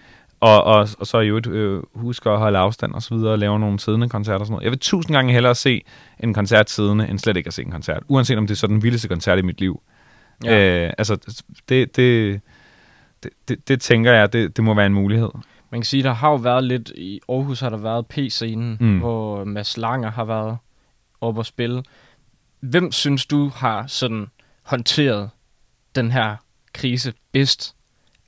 [0.45, 3.59] og, og, og så jo øh, huske at holde afstand og så videre, og lave
[3.59, 4.63] nogle siddende koncerter og sådan noget.
[4.63, 5.81] Jeg vil tusind gange hellere se
[6.19, 8.03] en koncert siddende, end slet ikke at se en koncert.
[8.07, 9.81] Uanset om det er så den vildeste koncert i mit liv.
[10.43, 10.85] Ja.
[10.85, 11.15] Øh, altså,
[11.69, 12.41] det, det,
[13.23, 15.29] det, det, det tænker jeg, det, det må være en mulighed.
[15.71, 18.99] Man kan sige, der har jo været lidt, i Aarhus har der været P-scenen, Mm.
[18.99, 20.57] hvor Mads Langer har været
[21.21, 21.83] oppe og spille.
[22.59, 24.27] Hvem synes du har sådan
[24.63, 25.29] håndteret
[25.95, 26.35] den her
[26.73, 27.75] krise bedst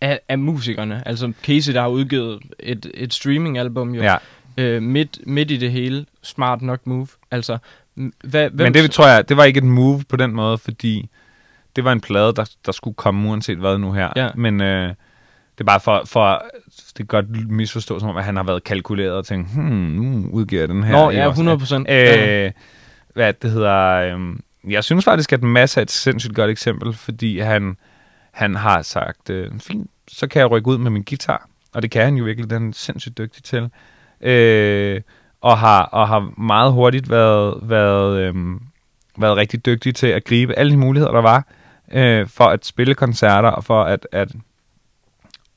[0.02, 1.04] af, af musikerne?
[1.08, 4.16] Altså Casey, der har udgivet et, et streaming-album jo, Ja.
[4.58, 6.06] øh, midt, midt i det hele.
[6.24, 7.08] Smart nok move.
[7.32, 7.58] Altså,
[8.24, 11.10] hvad, hvem Men det tror jeg, det var ikke et move på den måde, fordi
[11.76, 14.10] det var en plade, der, der skulle komme uanset hvad nu her.
[14.16, 14.30] Ja.
[14.36, 14.96] Men øh, det
[15.60, 16.44] er bare for, for
[16.88, 20.30] det kan godt misforstå, som om at han har været kalkuleret og tænkt, hmm, nu
[20.32, 20.92] udgiver jeg den her.
[20.92, 21.30] Nå, ja, også?
[21.30, 21.90] 100 procent.
[21.90, 22.52] Øh,
[23.14, 23.76] hvad det hedder...
[24.18, 24.20] Øh,
[24.72, 27.78] jeg synes faktisk, at Mads er et sindssygt godt eksempel, fordi han,
[28.38, 31.50] han har sagt, øh, fint, så kan jeg rykke ud med min guitar.
[31.74, 33.70] Og det kan han jo virkelig, den er sindssygt dygtig til.
[34.22, 35.02] Øh,
[35.42, 38.36] og, har, og har meget hurtigt været, været, øh,
[39.18, 41.48] været rigtig dygtig til at gribe alle de muligheder, der var,
[41.92, 44.32] øh, for at spille koncerter, og for at, at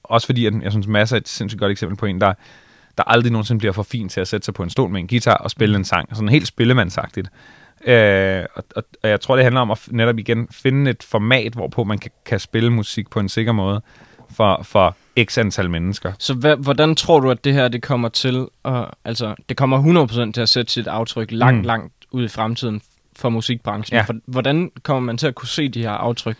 [0.03, 2.35] også fordi, at jeg synes, Mads er et sindssygt godt eksempel på en, der,
[2.99, 5.09] der aldrig nogensinde bliver for fin til at sætte sig på en stol med en
[5.09, 6.17] guitar og spille en sang.
[6.17, 7.31] Sådan helt spillemandsagtigt.
[7.87, 11.53] Øh, og, og, og jeg tror, det handler om at netop igen finde et format,
[11.53, 13.83] hvorpå man kan, kan spille musik på en sikker måde
[14.37, 16.13] for, for x antal mennesker.
[16.19, 20.07] Så hvad, hvordan tror du, at det her det kommer til at, altså, det kommer
[20.29, 21.65] 100% til at sætte sit aftryk langt, Mm.
[21.67, 22.83] langt ud i fremtiden
[23.17, 23.97] for musikbranchen?
[23.97, 24.05] Ja.
[24.27, 26.37] Hvordan kommer man til at kunne se de her aftryk?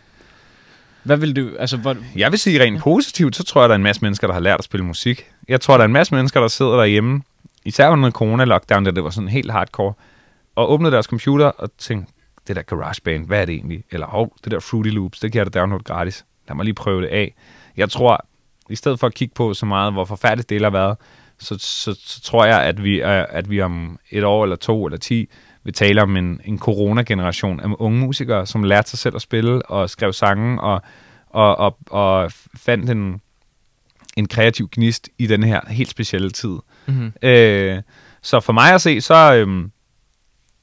[1.03, 3.77] Hvad vil du, altså, hvor, Jeg vil sige rent positivt, så tror jeg, der er
[3.77, 5.27] en masse mennesker, der har lært at spille musik.
[5.49, 7.23] Jeg tror, der er en masse mennesker, der sidder derhjemme,
[7.65, 9.93] især under corona-lockdown, da det var sådan helt hardcore,
[10.61, 12.13] og åbnede deres computer og tænkte,
[12.49, 13.85] det der GarageBand, hvad er det egentlig?
[13.91, 16.25] Eller, oh, det der Fruity Loops, det kan jeg da downloade gratis.
[16.49, 17.35] Lad mig lige prøve det af.
[17.77, 18.27] Jeg tror,
[18.71, 20.97] i stedet for at kigge på så meget, hvor forfærdeligt det har været,
[21.39, 24.87] så, så, så tror jeg, at vi, er, at vi om et år eller to
[24.87, 25.29] eller ti
[25.65, 29.67] vil tale om en, en corona-generation af unge musikere, som lærte sig selv at spille
[29.67, 30.83] og skrev sange og,
[31.29, 33.21] og, og, og fandt en,
[34.17, 36.59] en kreativ gnist i den her helt specielle tid.
[36.87, 37.13] mm-hmm.
[37.23, 37.83] Øh,
[38.23, 39.73] så for mig at se, så, øhm,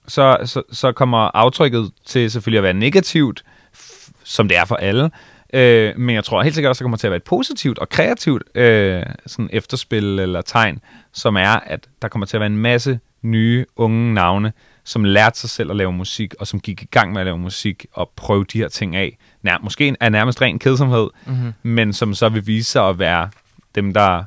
[0.08, 3.44] så, så, så kommer aftrykket til selvfølgelig at være negativt,
[4.24, 5.12] som det er for alle.
[5.54, 7.90] Øh, men jeg tror helt sikkert også, der kommer til at være et positivt og
[7.90, 10.80] kreativt øh, sådan efterspil eller tegn,
[11.14, 14.54] som er, at der kommer til at være en masse nye unge navne,
[14.84, 17.38] som lærte sig selv at lave musik, og som gik i gang med at lave
[17.38, 19.18] musik og prøve de her ting af.
[19.42, 21.54] Nær, måske er nærmest ren kedsomhed, Mm-hmm.
[21.64, 23.30] men som så vil vise sig at være
[23.76, 24.24] dem, der,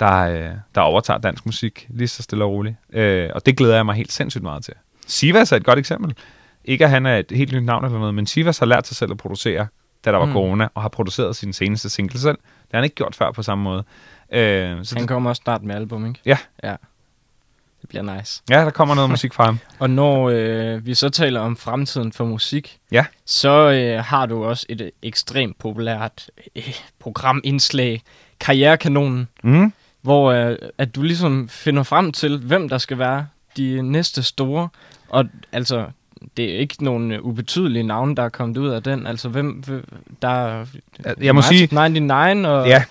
[0.00, 2.76] der, øh, der overtager dansk musik lige så stille og roligt.
[2.92, 4.74] Øh, og det glæder jeg mig helt sindssygt meget til.
[5.12, 6.14] Sivas er et godt eksempel.
[6.64, 8.96] Ikke at han er et helt nyt navn eller noget, men Sivas har lært sig
[8.96, 9.66] selv at producere,
[10.04, 10.32] da der var Mm.
[10.32, 12.36] corona, og har produceret sin seneste single selv.
[12.36, 13.84] Det har han ikke gjort før på samme måde.
[14.32, 16.20] Øh, så Han kommer også snart med album, ikke?
[16.26, 16.38] Ja.
[16.64, 16.76] Ja.
[17.80, 18.42] Det bliver nice.
[18.50, 19.58] ja, der kommer noget musik fra ham.
[19.78, 23.04] Og når øh, vi så taler om fremtiden for musik, Ja.
[23.26, 28.02] så øh, har du også et øh, ekstremt populært øh, programindslag,
[28.40, 29.72] Karrierekanonen, Mm.
[30.02, 34.68] hvor øh, at du ligesom finder frem til, hvem der skal være de næste store.
[35.12, 35.86] Og altså,
[36.36, 39.06] det er ikke nogen øh, ubetydelige navne, der er kommet ud af den.
[39.06, 39.62] Altså, hvem
[40.22, 40.66] der er...
[41.20, 42.66] Jeg må sige, 99 og...
[42.66, 42.84] Ja,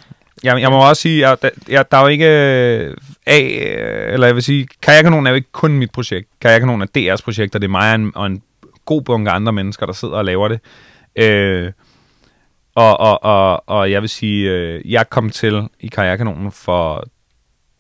[0.44, 4.14] jeg, jeg må også sige, at der, jeg, der er jo ikke øh, A, øh,
[4.14, 6.30] eller jeg vil sige, Karrierekanonen er jo ikke kun mit projekt.
[6.42, 8.42] Karrierekanonen er DR's projekt, og det er mig og en, og en
[8.86, 10.60] god bunke andre mennesker, der sidder og laver det.
[11.16, 11.72] Øh,
[12.76, 17.04] og, og, og, og jeg vil sige, øh, jeg kom til i Karrierekanonen for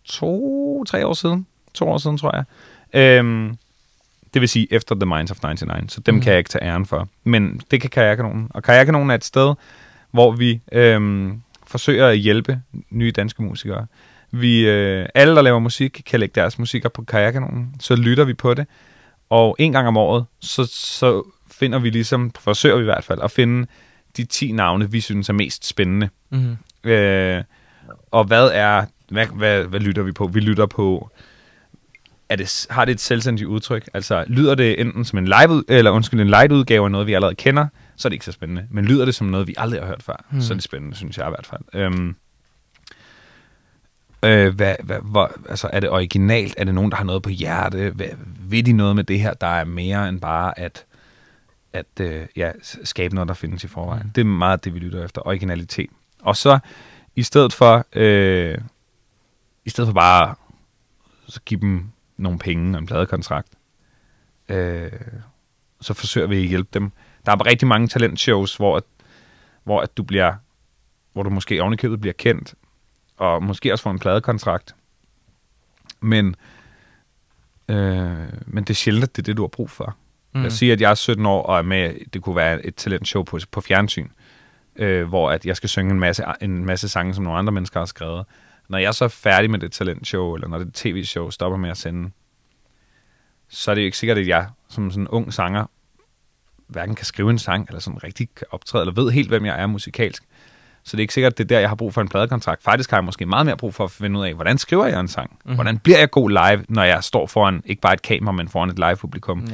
[0.06, 1.48] to, tre år siden.
[1.74, 2.46] To år siden, tror jeg.
[3.02, 3.54] Øh,
[4.34, 6.21] det vil sige efter The Minds of 99, så dem mm.
[6.21, 7.07] kan jeg ikke tage æren for.
[7.23, 8.47] Men det kan Karrierekanonen.
[8.49, 9.53] Og Karrierekanonen er et sted,
[10.11, 13.86] hvor vi øhm, forsøger at hjælpe nye danske musikere.
[14.32, 17.75] Vi, øh, alle, der laver musik, kan lægge deres musik op på Karrierekanonen.
[17.79, 18.67] Så lytter vi på det.
[19.29, 23.19] Og en gang om året, så, så finder vi ligesom, forsøger vi i hvert fald,
[23.23, 23.67] at finde
[24.17, 26.09] de 10 navne, vi synes er mest spændende.
[26.29, 26.89] Mm-hmm.
[26.91, 27.43] Øh,
[28.11, 30.27] og hvad er, hvad, hvad, hvad lytter vi på?
[30.27, 31.09] Vi lytter på,
[32.32, 33.89] er det, har det et selvstændigt udtryk?
[33.93, 37.13] Altså, lyder det enten som en live, eller undskyld, en light udgave af noget, vi
[37.13, 38.67] allerede kender, så er det ikke så spændende.
[38.69, 40.41] Men lyder det som noget, vi aldrig har hørt før, mm.
[40.41, 41.61] så er det spændende, synes jeg i hvert fald.
[41.73, 42.15] Øhm,
[44.23, 46.53] øh, hvad, hvad, hvor, altså, er det originalt?
[46.57, 47.89] Er det nogen, der har noget på hjerte?
[47.89, 48.07] Hvad,
[48.39, 50.86] ved de noget med det her, der er mere end bare at
[51.73, 52.51] at øh, ja,
[52.84, 54.03] skabe noget, der findes i forvejen.
[54.03, 54.11] Mm.
[54.11, 55.27] Det er meget det, vi lytter efter.
[55.27, 55.89] Originalitet.
[56.21, 56.59] Og så
[57.15, 58.57] i stedet for, øh,
[59.65, 60.36] i stedet for bare
[61.27, 61.91] så give dem
[62.22, 63.49] nogle penge og en pladekontrakt,
[64.49, 64.91] øh,
[65.82, 66.91] så forsøger vi at hjælpe dem.
[67.26, 68.84] Der er rigtig mange talentshows, hvor,
[69.63, 70.34] hvor at du bliver,
[71.13, 72.55] hvor du måske ovenikøbet bliver kendt,
[73.17, 74.76] og måske også får en pladekontrakt.
[75.99, 76.36] Men,
[77.67, 79.95] øh, men det er sjældent, at det er det, du har brug for.
[80.34, 80.43] Mm.
[80.43, 83.24] Jeg siger, at jeg er 17 år og er med, det kunne være et talentshow
[83.24, 84.07] på, på fjernsyn,
[84.76, 87.80] øh, hvor at jeg skal synge en masse, en masse sange, som nogle andre mennesker
[87.80, 88.26] har skrevet.
[88.72, 91.78] Når jeg så er færdig med det talentshow, eller når det tv-show stopper med at
[91.78, 92.11] sende,
[93.49, 95.65] så er det jo ikke sikkert, at jeg som sådan en ung sanger
[96.67, 99.61] hverken kan skrive en sang, eller sådan rigtig kan optræde, eller ved helt, hvem jeg
[99.61, 100.24] er musikalsk.
[100.84, 102.63] Så det er ikke sikkert, at det er der, jeg har brug for en pladekontrakt.
[102.63, 104.99] Faktisk har jeg måske meget mere brug for at finde ud af, hvordan skriver jeg
[104.99, 105.32] en sang?
[105.32, 105.55] Mm-hmm.
[105.55, 108.69] Hvordan bliver jeg god live, når jeg står foran ikke bare et kamera, men foran
[108.69, 109.47] et live-publikum?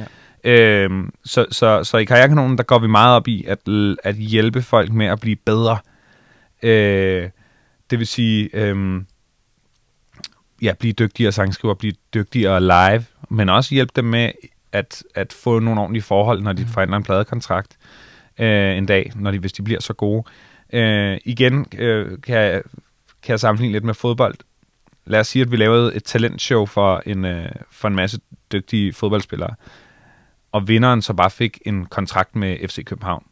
[0.44, 0.50] Ja.
[0.50, 3.58] Øhm, så, så, så i Karrierekanonen, der går vi meget op i at,
[4.04, 5.78] at hjælpe folk med at blive bedre.
[6.62, 7.28] Øh,
[7.90, 9.02] det vil sige, øh,
[10.62, 14.32] ja, blive dygtigere sangskriver, blive dygtigere live, men også hjælpe dem med
[14.72, 16.68] at, at få nogle ordentlige forhold, når de mm.
[16.68, 17.78] forhandler en pladekontrakt
[18.38, 20.24] øh, en dag, når de, hvis de bliver så gode.
[20.72, 22.62] Øh, igen øh, kan, jeg,
[23.22, 24.34] kan jeg sammenligne lidt med fodbold.
[25.04, 28.20] Lad os sige, at vi lavede et talentshow for en, øh, for en masse
[28.52, 29.54] dygtige fodboldspillere,
[30.52, 33.24] og vinderen så bare fik en kontrakt med FC København.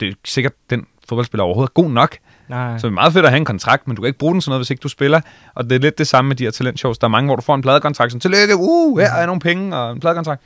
[0.00, 2.18] Det er sikkert den fodboldspiller overhovedet god nok,
[2.50, 2.78] Nej.
[2.78, 4.40] Så det er meget fedt at have en kontrakt, men du kan ikke bruge den
[4.40, 5.20] sådan noget, hvis ikke du spiller.
[5.54, 6.98] Og det er lidt det samme med de her talentshows.
[6.98, 9.76] Der er mange, hvor du får en pladekontrakt, sådan, tillykke, uh, her er nogle penge
[9.76, 10.42] og en pladekontrakt.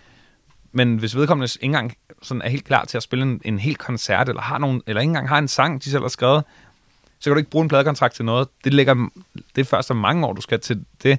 [0.72, 3.76] Men hvis vedkommende ikke engang sådan er helt klar til at spille en, en hel
[3.76, 6.44] koncert, eller, har nogen, eller ikke engang har en sang, de selv har skrevet,
[7.18, 8.48] så kan du ikke bruge en pladekontrakt til noget.
[8.64, 9.08] Det ligger
[9.56, 11.18] det er først om mange år, du skal til det.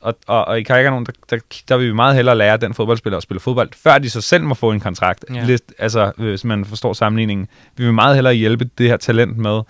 [0.00, 1.38] Og, og, og i nogen, der, der,
[1.68, 4.44] der vil vi meget hellere lære den fodboldspiller at spille fodbold, før de så selv
[4.44, 5.24] må få en kontrakt.
[5.34, 5.44] Ja.
[5.44, 7.48] Lidt, altså, hvis man forstår sammenligningen.
[7.76, 9.60] Vi vil meget hellere hjælpe det her talent med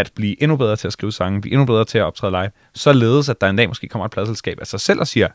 [0.00, 2.50] at blive endnu bedre til at skrive sange, blive endnu bedre til at optræde live,
[2.74, 5.28] således at der en dag måske kommer et pladselskab af sig selv og siger,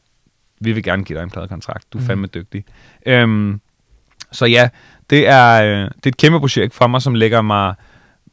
[0.60, 2.08] vi vil gerne give dig en pladekontrakt, du er mm.
[2.08, 2.66] fandme dygtig.
[3.06, 3.62] Øhm,
[4.32, 4.70] så ja,
[5.10, 7.76] det er, øh, det er et kæmpe projekt for mig, som lægger mig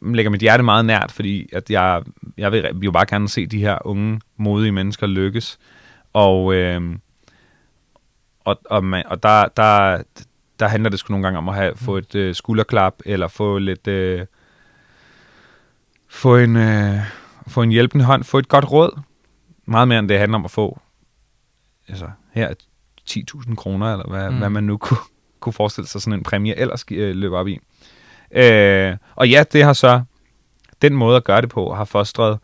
[0.02, 2.02] lægger mit hjerte meget nært, fordi at jeg,
[2.36, 5.58] jeg vil jo bare gerne se de her unge, modige mennesker lykkes.
[6.12, 6.96] Og, øh,
[8.44, 10.02] og, og, man, og der, der,
[10.60, 13.58] der handler det sgu nogle gange om at have, få et øh, skulderklap, eller få
[13.58, 13.88] lidt...
[13.88, 14.26] Øh,
[16.08, 16.94] få en, øh,
[17.46, 19.00] få en hjælpende hånd, få et godt råd.
[19.66, 20.80] Meget mere end det handler om at få
[21.88, 22.54] altså, her
[23.10, 24.38] 10.000 kroner, eller hvad, mm.
[24.38, 24.98] hvad man nu kunne,
[25.40, 27.58] kunne forestille sig sådan en præmie ellers øh, løbe op i.
[28.32, 30.02] Øh, og ja, det har så
[30.82, 32.38] den måde at gøre det på, har fostret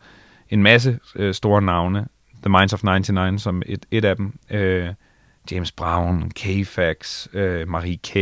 [0.49, 2.07] en masse øh, store navne.
[2.43, 4.39] The Minds of 99 som et, et af dem.
[4.51, 4.89] Øh,
[5.51, 8.15] James Brown, K-Fax, øh, Marie K.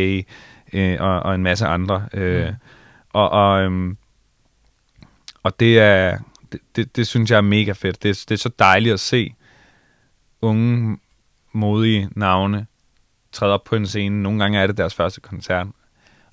[0.73, 2.05] Øh, og, og en masse andre.
[2.13, 2.55] Øh, mm.
[3.13, 3.97] Og, og, øhm,
[5.43, 6.17] og det er
[6.51, 8.03] det, det, det synes jeg er mega fedt.
[8.03, 9.35] Det, det er så dejligt at se
[10.41, 10.97] unge,
[11.51, 12.67] modige navne
[13.31, 14.23] træde op på en scene.
[14.23, 15.67] Nogle gange er det deres første koncert.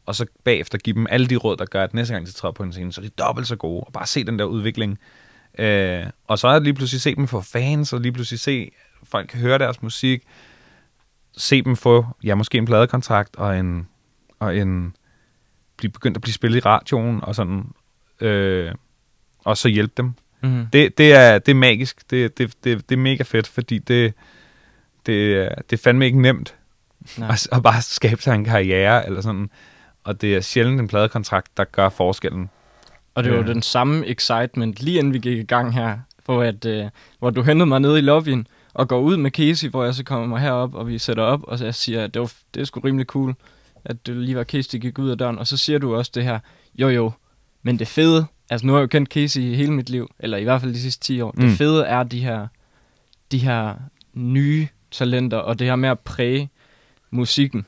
[0.07, 2.53] Og så bagefter give dem alle de råd, der gør, at næste gang de træder
[2.53, 3.85] på en scene, så er de dobbelt så gode.
[3.85, 4.99] Og bare se den der udvikling.
[5.59, 8.71] Øh, og så er det lige pludselig se dem få fans, og lige pludselig se,
[9.05, 10.23] folk kan høre deres musik.
[11.37, 13.89] Se dem få, ja, måske en pladekontrakt, og en,
[14.39, 14.97] og en
[15.77, 17.73] blive begyndt at blive spillet i radioen, og sådan.
[18.21, 18.75] Øh,
[19.45, 20.13] og så hjælpe dem.
[20.43, 20.67] Mm-hmm.
[20.67, 22.11] Det, det, er, det er magisk.
[22.11, 24.15] Det, det, det, det er mega fedt, fordi det,
[25.07, 26.55] det, det er fandme ikke nemt
[27.23, 29.51] at, at bare skabe sig en karriere eller sådan.
[30.05, 32.51] Og det er sjældent en pladekontrakt, der gør forskellen.
[33.15, 33.47] Og det var ja.
[33.47, 36.89] den samme excitement, lige inden vi gik i gang her, hvor, at, uh,
[37.19, 40.05] hvor du hentede mig ned i lobbyen og går ud med Casey, hvor jeg så
[40.05, 42.61] kommer mig herop, og vi sætter op, og så jeg siger, at det, var, det
[42.61, 43.35] er sgu rimelig cool,
[43.85, 45.39] at det lige var Casey, der gik ud af døren.
[45.39, 46.39] Og så siger du også det her,
[46.75, 47.13] jo jo,
[47.63, 50.45] men det fede, altså nu har jeg jo kendt Casey hele mit liv, eller i
[50.45, 51.35] hvert fald de sidste 10 år.
[51.37, 51.43] Mm.
[51.43, 52.47] Det fede er de her,
[53.33, 53.75] de her
[54.15, 56.51] nye talenter, og det her med at præge
[57.11, 57.67] musikken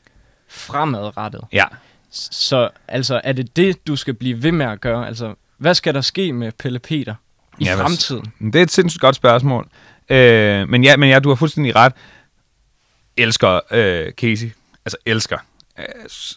[0.49, 1.41] fremadrettet.
[1.53, 1.65] Ja.
[2.11, 5.07] Så altså, er det det, du skal blive ved med at gøre?
[5.07, 7.15] Altså, hvad skal der ske med Pelle Peter
[7.59, 8.33] i ja, fremtiden?
[8.41, 9.69] Det er et sindssygt godt spørgsmål.
[10.09, 11.93] Øh, men, ja, men ja, du har fuldstændig ret.
[13.17, 14.51] Elsker øh, Casey.
[14.85, 15.39] Altså, elsker.
[15.79, 15.87] Jeg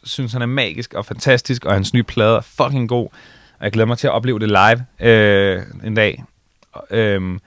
[0.04, 3.10] synes, han er magisk og fantastisk, og hans nye plade er fucking god
[3.60, 6.24] og jeg glæder mig til at opleve det live øh, en dag.
[6.90, 7.40] Øhm,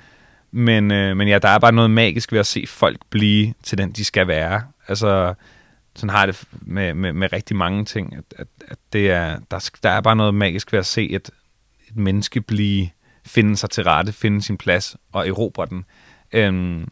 [0.50, 3.78] men, øh, men ja, der er bare noget magisk ved at se folk blive til
[3.78, 4.62] den, de skal være.
[4.88, 5.34] Altså,
[5.94, 9.70] sådan har det med, med, med rigtig mange ting, at, at, at det er, der,
[9.82, 11.30] der er bare noget magisk ved at se et,
[11.88, 12.88] et menneske blive,
[13.26, 15.84] finde sig til rette, finde sin plads og erobre den.
[16.32, 16.88] Øhm,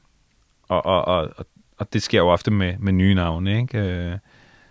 [0.68, 1.46] og, og, og,
[1.78, 3.78] og det sker jo ofte med, med nye navne, ikke?
[3.78, 4.18] Øh,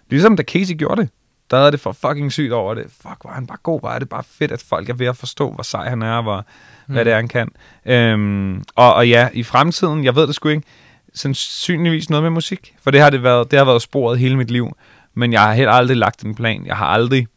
[0.09, 1.09] Ligesom da Casey gjorde det.
[1.51, 2.85] Der havde det for fucking sygt over det.
[3.01, 3.79] Fuck, er han bare god.
[3.83, 6.45] Er det bare fedt, at folk er ved at forstå, hvor sej han er, hvor,
[6.87, 6.93] mm.
[6.93, 7.49] hvad det er, han kan.
[7.85, 10.67] Øhm, og, og ja, i fremtiden, jeg ved det sgu ikke,
[11.13, 12.75] sandsynligvis noget med musik.
[12.81, 14.77] For det har, det været, det har været sporet hele mit liv.
[15.13, 16.65] Men jeg har helt aldrig lagt en plan.
[16.65, 17.27] Jeg har aldrig...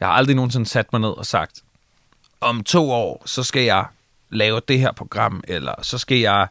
[0.00, 1.62] Jeg har aldrig nogensinde sat mig ned og sagt,
[2.40, 3.84] om to år, så skal jeg
[4.30, 6.46] lave det her program, eller så skal jeg,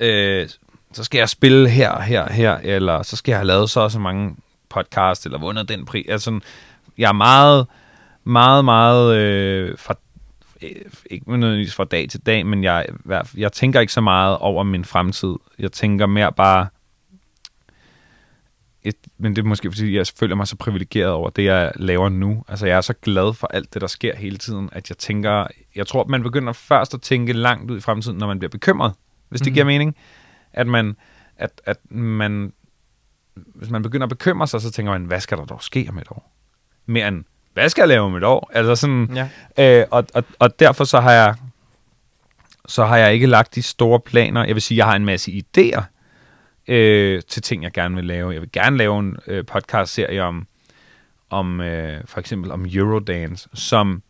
[0.00, 0.48] øh,
[0.92, 3.70] så skal jeg spille her og her og her, eller så skal jeg have lavet
[3.70, 4.36] så og så mange
[4.72, 6.06] podcast, eller vundet den pris.
[6.08, 6.40] Altså,
[6.98, 7.66] jeg er meget,
[8.24, 9.94] meget, meget øh, fra,
[10.62, 10.70] øh,
[11.10, 12.86] ikke nødvendigvis fra dag til dag, men jeg,
[13.36, 15.34] jeg tænker ikke så meget over min fremtid.
[15.58, 16.66] Jeg tænker mere bare,
[18.84, 22.08] et, men det er måske fordi, jeg føler mig så privilegeret over det, jeg laver
[22.08, 22.44] nu.
[22.48, 25.46] Altså, jeg er så glad for alt det, der sker hele tiden, at jeg tænker,
[25.74, 28.92] jeg tror, man begynder først at tænke langt ud i fremtiden, når man bliver bekymret,
[29.28, 29.54] hvis det mm.
[29.54, 29.96] giver mening.
[30.52, 30.96] At man,
[31.36, 32.52] at, at man,
[33.34, 35.98] hvis man begynder at bekymre sig, så tænker man, hvad skal der dog ske om
[35.98, 36.32] et år?
[36.86, 37.24] Mere end,
[37.54, 38.50] hvad skal jeg lave om et år?
[38.54, 39.80] Altså sådan, ja.
[39.80, 41.34] øh, og, og, og derfor så har jeg,
[42.66, 44.44] så har jeg ikke lagt de store planer.
[44.44, 45.82] Jeg vil sige, jeg har en masse idéer,
[46.68, 48.32] øh, til ting, jeg gerne vil lave.
[48.32, 50.46] Jeg vil gerne lave en øh, podcast-serie om,
[51.30, 54.02] om øh, for eksempel om Eurodance, som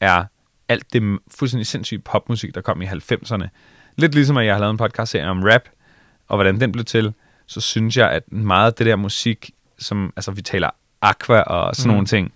[0.00, 0.24] er
[0.68, 3.48] alt det fuldstændig sindssyge popmusik, der kom i 90'erne.
[3.96, 5.62] Lidt ligesom at jeg har lavet en podcast-serie om rap,
[6.28, 7.14] og hvordan den blev til,
[7.48, 10.70] så synes jeg, at meget af det der musik, som, altså vi taler
[11.02, 11.92] aqua og sådan mm.
[11.92, 12.32] nogle ting,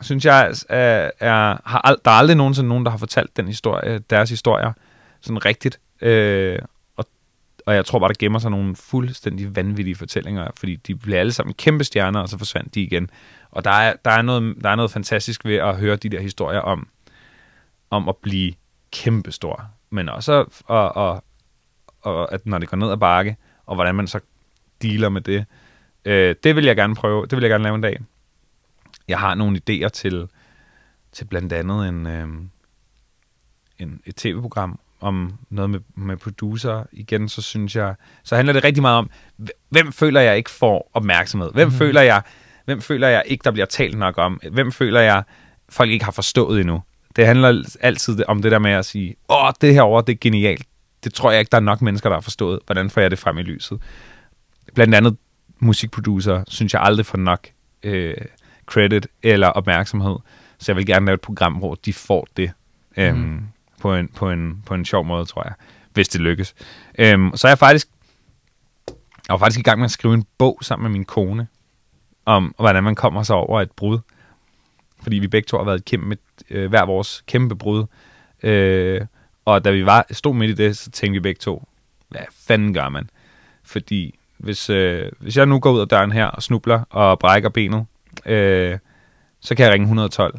[0.00, 3.98] synes jeg, er, er, har, der er aldrig nogensinde nogen, der har fortalt den historie,
[3.98, 4.72] deres historier
[5.20, 5.80] sådan rigtigt.
[6.00, 6.58] Øh,
[7.66, 11.32] og jeg tror bare, der gemmer sig nogle fuldstændig vanvittige fortællinger, fordi de bliver alle
[11.32, 13.10] sammen kæmpe stjerner, og så forsvandt de igen.
[13.50, 16.20] Og der er, der er, noget, der er noget fantastisk ved at høre de der
[16.20, 16.88] historier om,
[17.90, 18.52] om at blive
[18.92, 21.24] kæmpestor, men også og, og,
[22.00, 23.36] og, at når det går ned ad bakke,
[23.66, 24.20] og hvordan man så
[24.82, 25.44] dealer med det.
[26.04, 28.00] Øh, det vil jeg gerne prøve, det vil jeg gerne lave en dag.
[29.08, 30.28] Jeg har nogle idéer til,
[31.12, 32.28] til blandt andet en, øh,
[33.78, 38.64] en, et tv-program om noget med, med producer igen, så synes jeg, så handler det
[38.64, 39.10] rigtig meget om,
[39.68, 41.50] hvem føler jeg ikke får opmærksomhed?
[41.52, 41.74] Hvem mm.
[41.74, 42.22] føler jeg,
[42.64, 44.40] hvem føler jeg ikke, der bliver talt nok om?
[44.52, 45.22] Hvem føler jeg,
[45.68, 46.82] folk ikke har forstået endnu?
[47.16, 50.18] Det handler altid om det der med at sige, åh, det her over, det er
[50.20, 50.66] genialt.
[51.04, 52.60] Det tror jeg ikke, der er nok mennesker, der har forstået.
[52.66, 53.80] Hvordan får jeg det frem i lyset?
[54.74, 55.16] Blandt andet
[55.58, 57.48] musikproducer, synes jeg aldrig får nok
[57.82, 58.14] øh,
[58.66, 60.16] credit eller opmærksomhed.
[60.58, 62.50] Så jeg vil gerne lave et program, hvor de får det.
[62.96, 63.02] Mm.
[63.02, 63.48] Øhm,
[63.80, 65.52] på en, på en, på en sjov måde, tror jeg,
[65.92, 66.54] hvis det lykkes.
[66.98, 67.88] Øhm, så er jeg faktisk,
[68.88, 71.46] jeg var faktisk i gang med at skrive en bog sammen med min kone,
[72.24, 73.98] om hvordan man kommer sig over et brud.
[75.02, 76.16] Fordi vi begge to har været kæmpe,
[76.50, 77.86] øh, hver vores kæmpe brud.
[78.42, 79.00] Øh,
[79.44, 81.68] og da vi var, stod midt i det, så tænkte vi begge to,
[82.08, 83.10] hvad fanden gør man?
[83.64, 87.48] Fordi hvis, øh, hvis jeg nu går ud af døren her og snubler og brækker
[87.48, 87.86] benet,
[88.26, 88.78] øh,
[89.40, 90.34] så kan jeg ringe 112.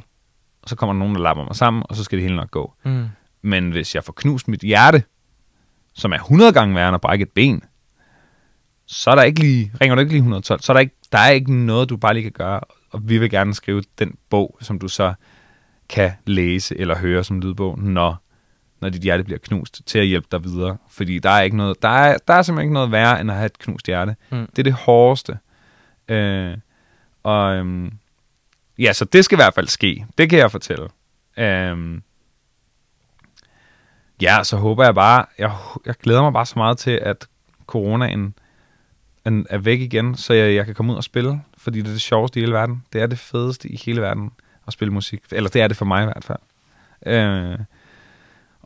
[0.61, 2.51] Og så kommer der nogen, der lapper mig sammen, og så skal det hele nok
[2.51, 2.73] gå.
[2.83, 3.05] Mm.
[3.41, 5.03] Men hvis jeg får knust mit hjerte,
[5.93, 7.63] som er 100 gange værre end at brække et ben,
[8.85, 11.17] så er der ikke lige, ringer du ikke lige 112, så er der ikke, der
[11.17, 12.59] er ikke noget, du bare lige kan gøre,
[12.91, 15.13] og vi vil gerne skrive den bog, som du så
[15.89, 18.23] kan læse eller høre som lydbog, når,
[18.85, 20.77] når dit hjerte bliver knust, til at hjælpe dig videre.
[20.89, 23.37] Fordi der er, ikke noget, der er, der er simpelthen ikke noget værre, end at
[23.37, 24.15] have et knust hjerte.
[24.29, 24.47] Mm.
[24.55, 25.37] Det er det hårdeste.
[26.07, 26.57] Øh,
[27.23, 27.91] og øhm,
[28.79, 30.05] ja, så det skal i hvert fald ske.
[30.17, 30.87] Det kan jeg fortælle.
[31.37, 31.99] Øh,
[34.21, 35.51] Ja, så håber jeg bare, jeg,
[35.85, 37.27] jeg glæder mig bare så meget til, at
[37.67, 38.35] coronaen
[39.25, 42.01] er væk igen, så jeg, jeg kan komme ud og spille, fordi det er det
[42.01, 42.83] sjoveste i hele verden.
[42.93, 44.31] Det er det fedeste i hele verden
[44.67, 45.23] at spille musik.
[45.31, 46.39] Eller det er det for mig i hvert fald.
[47.05, 47.59] Øh,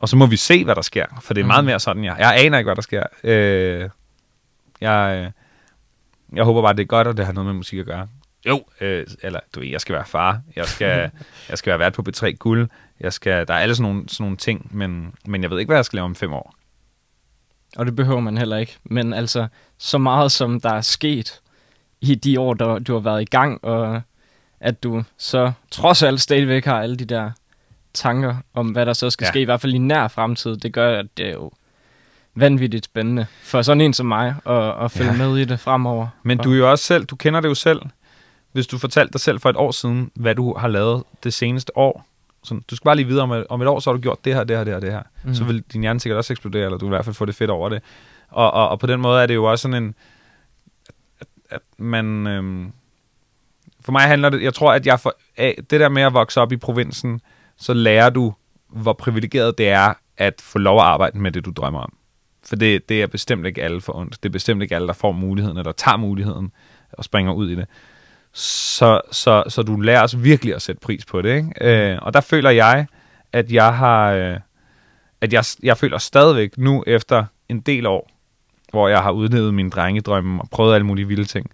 [0.00, 1.66] og så må vi se, hvad der sker, for det er meget mm.
[1.66, 3.02] mere sådan, jeg, jeg aner ikke, hvad der sker.
[3.24, 3.88] Øh,
[4.80, 5.32] jeg,
[6.32, 8.08] jeg håber bare, det er godt, at det har noget med musik at gøre.
[8.46, 11.10] Jo, øh, eller du ved, jeg skal være far, jeg skal,
[11.50, 12.68] jeg skal være vært på B3 Guld,
[13.00, 15.68] jeg skal, der er alle sådan nogle, sådan nogle ting, men, men jeg ved ikke,
[15.68, 16.54] hvad jeg skal lave om fem år.
[17.76, 18.76] Og det behøver man heller ikke.
[18.84, 19.46] Men altså,
[19.78, 21.40] så meget som der er sket
[22.00, 24.02] i de år, der du har været i gang, og
[24.60, 27.30] at du så trods alt stadigvæk har alle de der
[27.94, 29.30] tanker om, hvad der så skal ja.
[29.30, 31.50] ske, i hvert fald i nær fremtid, det gør, at det er jo
[32.34, 35.16] vanvittigt spændende for sådan en som mig at, at følge ja.
[35.16, 36.08] med i det fremover.
[36.22, 37.82] Men du er jo også selv, du kender det jo selv.
[38.52, 41.76] Hvis du fortalte dig selv for et år siden, hvad du har lavet det seneste
[41.76, 42.06] år,
[42.42, 44.24] sådan, du skal bare lige vide, om et, om et år, så har du gjort
[44.24, 45.02] det her, det her, det her, det her.
[45.24, 45.34] Mm.
[45.34, 47.34] Så vil din hjerne sikkert også eksplodere, eller du vil i hvert fald få det
[47.34, 47.82] fedt over det.
[48.28, 49.94] Og, og, og på den måde er det jo også sådan en,
[51.20, 52.26] at, at man...
[52.26, 52.72] Øhm,
[53.80, 56.40] for mig handler det, jeg tror, at jeg for, af, det der med at vokse
[56.40, 57.20] op i provinsen,
[57.60, 58.34] så lærer du,
[58.68, 61.92] hvor privilegeret det er at få lov at arbejde med det, du drømmer om.
[62.44, 64.22] For det, det er bestemt ikke alle for ondt.
[64.22, 66.52] Det er bestemt ikke alle, der får muligheden, eller tager muligheden
[66.92, 67.66] og springer ud i det.
[68.32, 71.36] Så, så, så du lærer os virkelig at sætte pris på det.
[71.36, 71.92] Ikke?
[71.92, 72.86] Øh, og der føler jeg,
[73.32, 74.12] at jeg har...
[74.12, 74.36] Øh,
[75.20, 78.10] at jeg, jeg føler stadigvæk nu efter en del år,
[78.70, 81.50] hvor jeg har udlevet min drengedrømme og prøvet alle mulige vilde ting,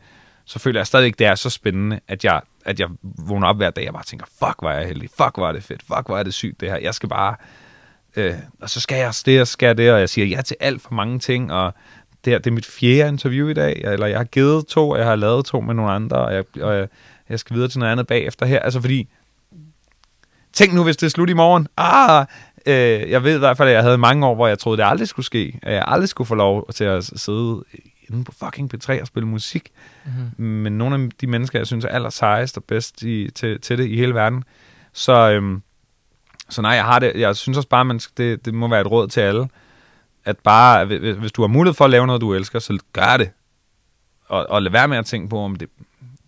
[0.46, 3.70] så føler jeg stadigvæk, det er så spændende, at jeg, at jeg vågner op hver
[3.70, 6.06] dag og bare tænker, fuck, hvor er jeg heldig, fuck, hvor er det fedt, fuck,
[6.06, 7.34] hvor er det sygt det her, jeg skal bare,
[8.16, 10.82] øh, og så skal jeg det, og skal det, og jeg siger ja til alt
[10.82, 11.74] for mange ting, og
[12.24, 14.98] det, her, det er mit fjerde interview i dag, eller jeg har givet to, og
[14.98, 16.88] jeg har lavet to med nogle andre, og jeg, og jeg,
[17.28, 19.08] jeg skal videre til noget andet bagefter her, altså fordi,
[20.52, 22.26] tænk nu, hvis det er slut i morgen, ah,
[22.66, 24.88] øh, jeg ved i hvert fald, at jeg havde mange år, hvor jeg troede, det
[24.88, 25.58] aldrig skulle ske.
[25.62, 27.64] At jeg aldrig skulle få lov til at sidde
[28.10, 29.70] inde på fucking P3 og spille musik.
[30.04, 30.46] Mm-hmm.
[30.46, 33.78] Men nogle af de mennesker, jeg synes er aller sejest og bedst i, til, til
[33.78, 34.44] det i hele verden.
[34.92, 35.62] Så, øhm,
[36.48, 37.12] så nej, jeg har det.
[37.14, 39.48] Jeg synes også bare, man skal, det, det må være et råd til alle.
[40.24, 40.84] At bare,
[41.14, 43.30] hvis du har mulighed for at lave noget, du elsker, så gør det.
[44.26, 45.68] Og, og lad være med at tænke på, om det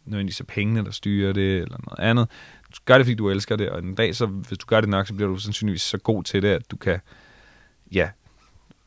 [0.04, 2.28] nødvendigvis er pengene, der styrer det, eller noget andet
[2.76, 4.90] du gør det, fordi du elsker det, og en dag, så, hvis du gør det
[4.90, 7.00] nok, så bliver du sandsynligvis så god til det, at du kan,
[7.92, 8.08] ja,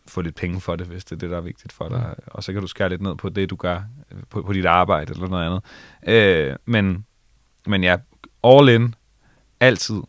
[0.08, 2.14] få lidt penge for det, hvis det er det, der er vigtigt for dig.
[2.18, 2.24] Mm.
[2.28, 3.82] Og så kan du skære lidt ned på det, du gør
[4.30, 5.62] på, på dit arbejde eller noget andet.
[6.08, 7.06] Øh, men,
[7.68, 7.98] men ja,
[8.44, 8.96] all in,
[9.60, 10.02] altid,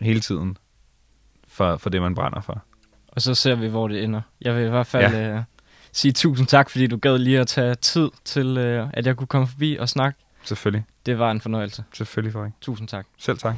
[0.00, 0.56] hele tiden,
[1.48, 2.64] for, for det, man brænder for.
[3.08, 4.20] Og så ser vi, hvor det ender.
[4.40, 5.36] Jeg vil i hvert fald ja.
[5.36, 5.42] øh,
[5.92, 9.26] sige tusind tak, fordi du gad lige at tage tid til, øh, at jeg kunne
[9.26, 10.84] komme forbi og snakke Selvfølgelig.
[11.06, 11.84] Det var en fornøjelse.
[11.92, 12.52] Selvfølgelig, Frederik.
[12.60, 13.06] Tusind tak.
[13.18, 13.54] Selv tak.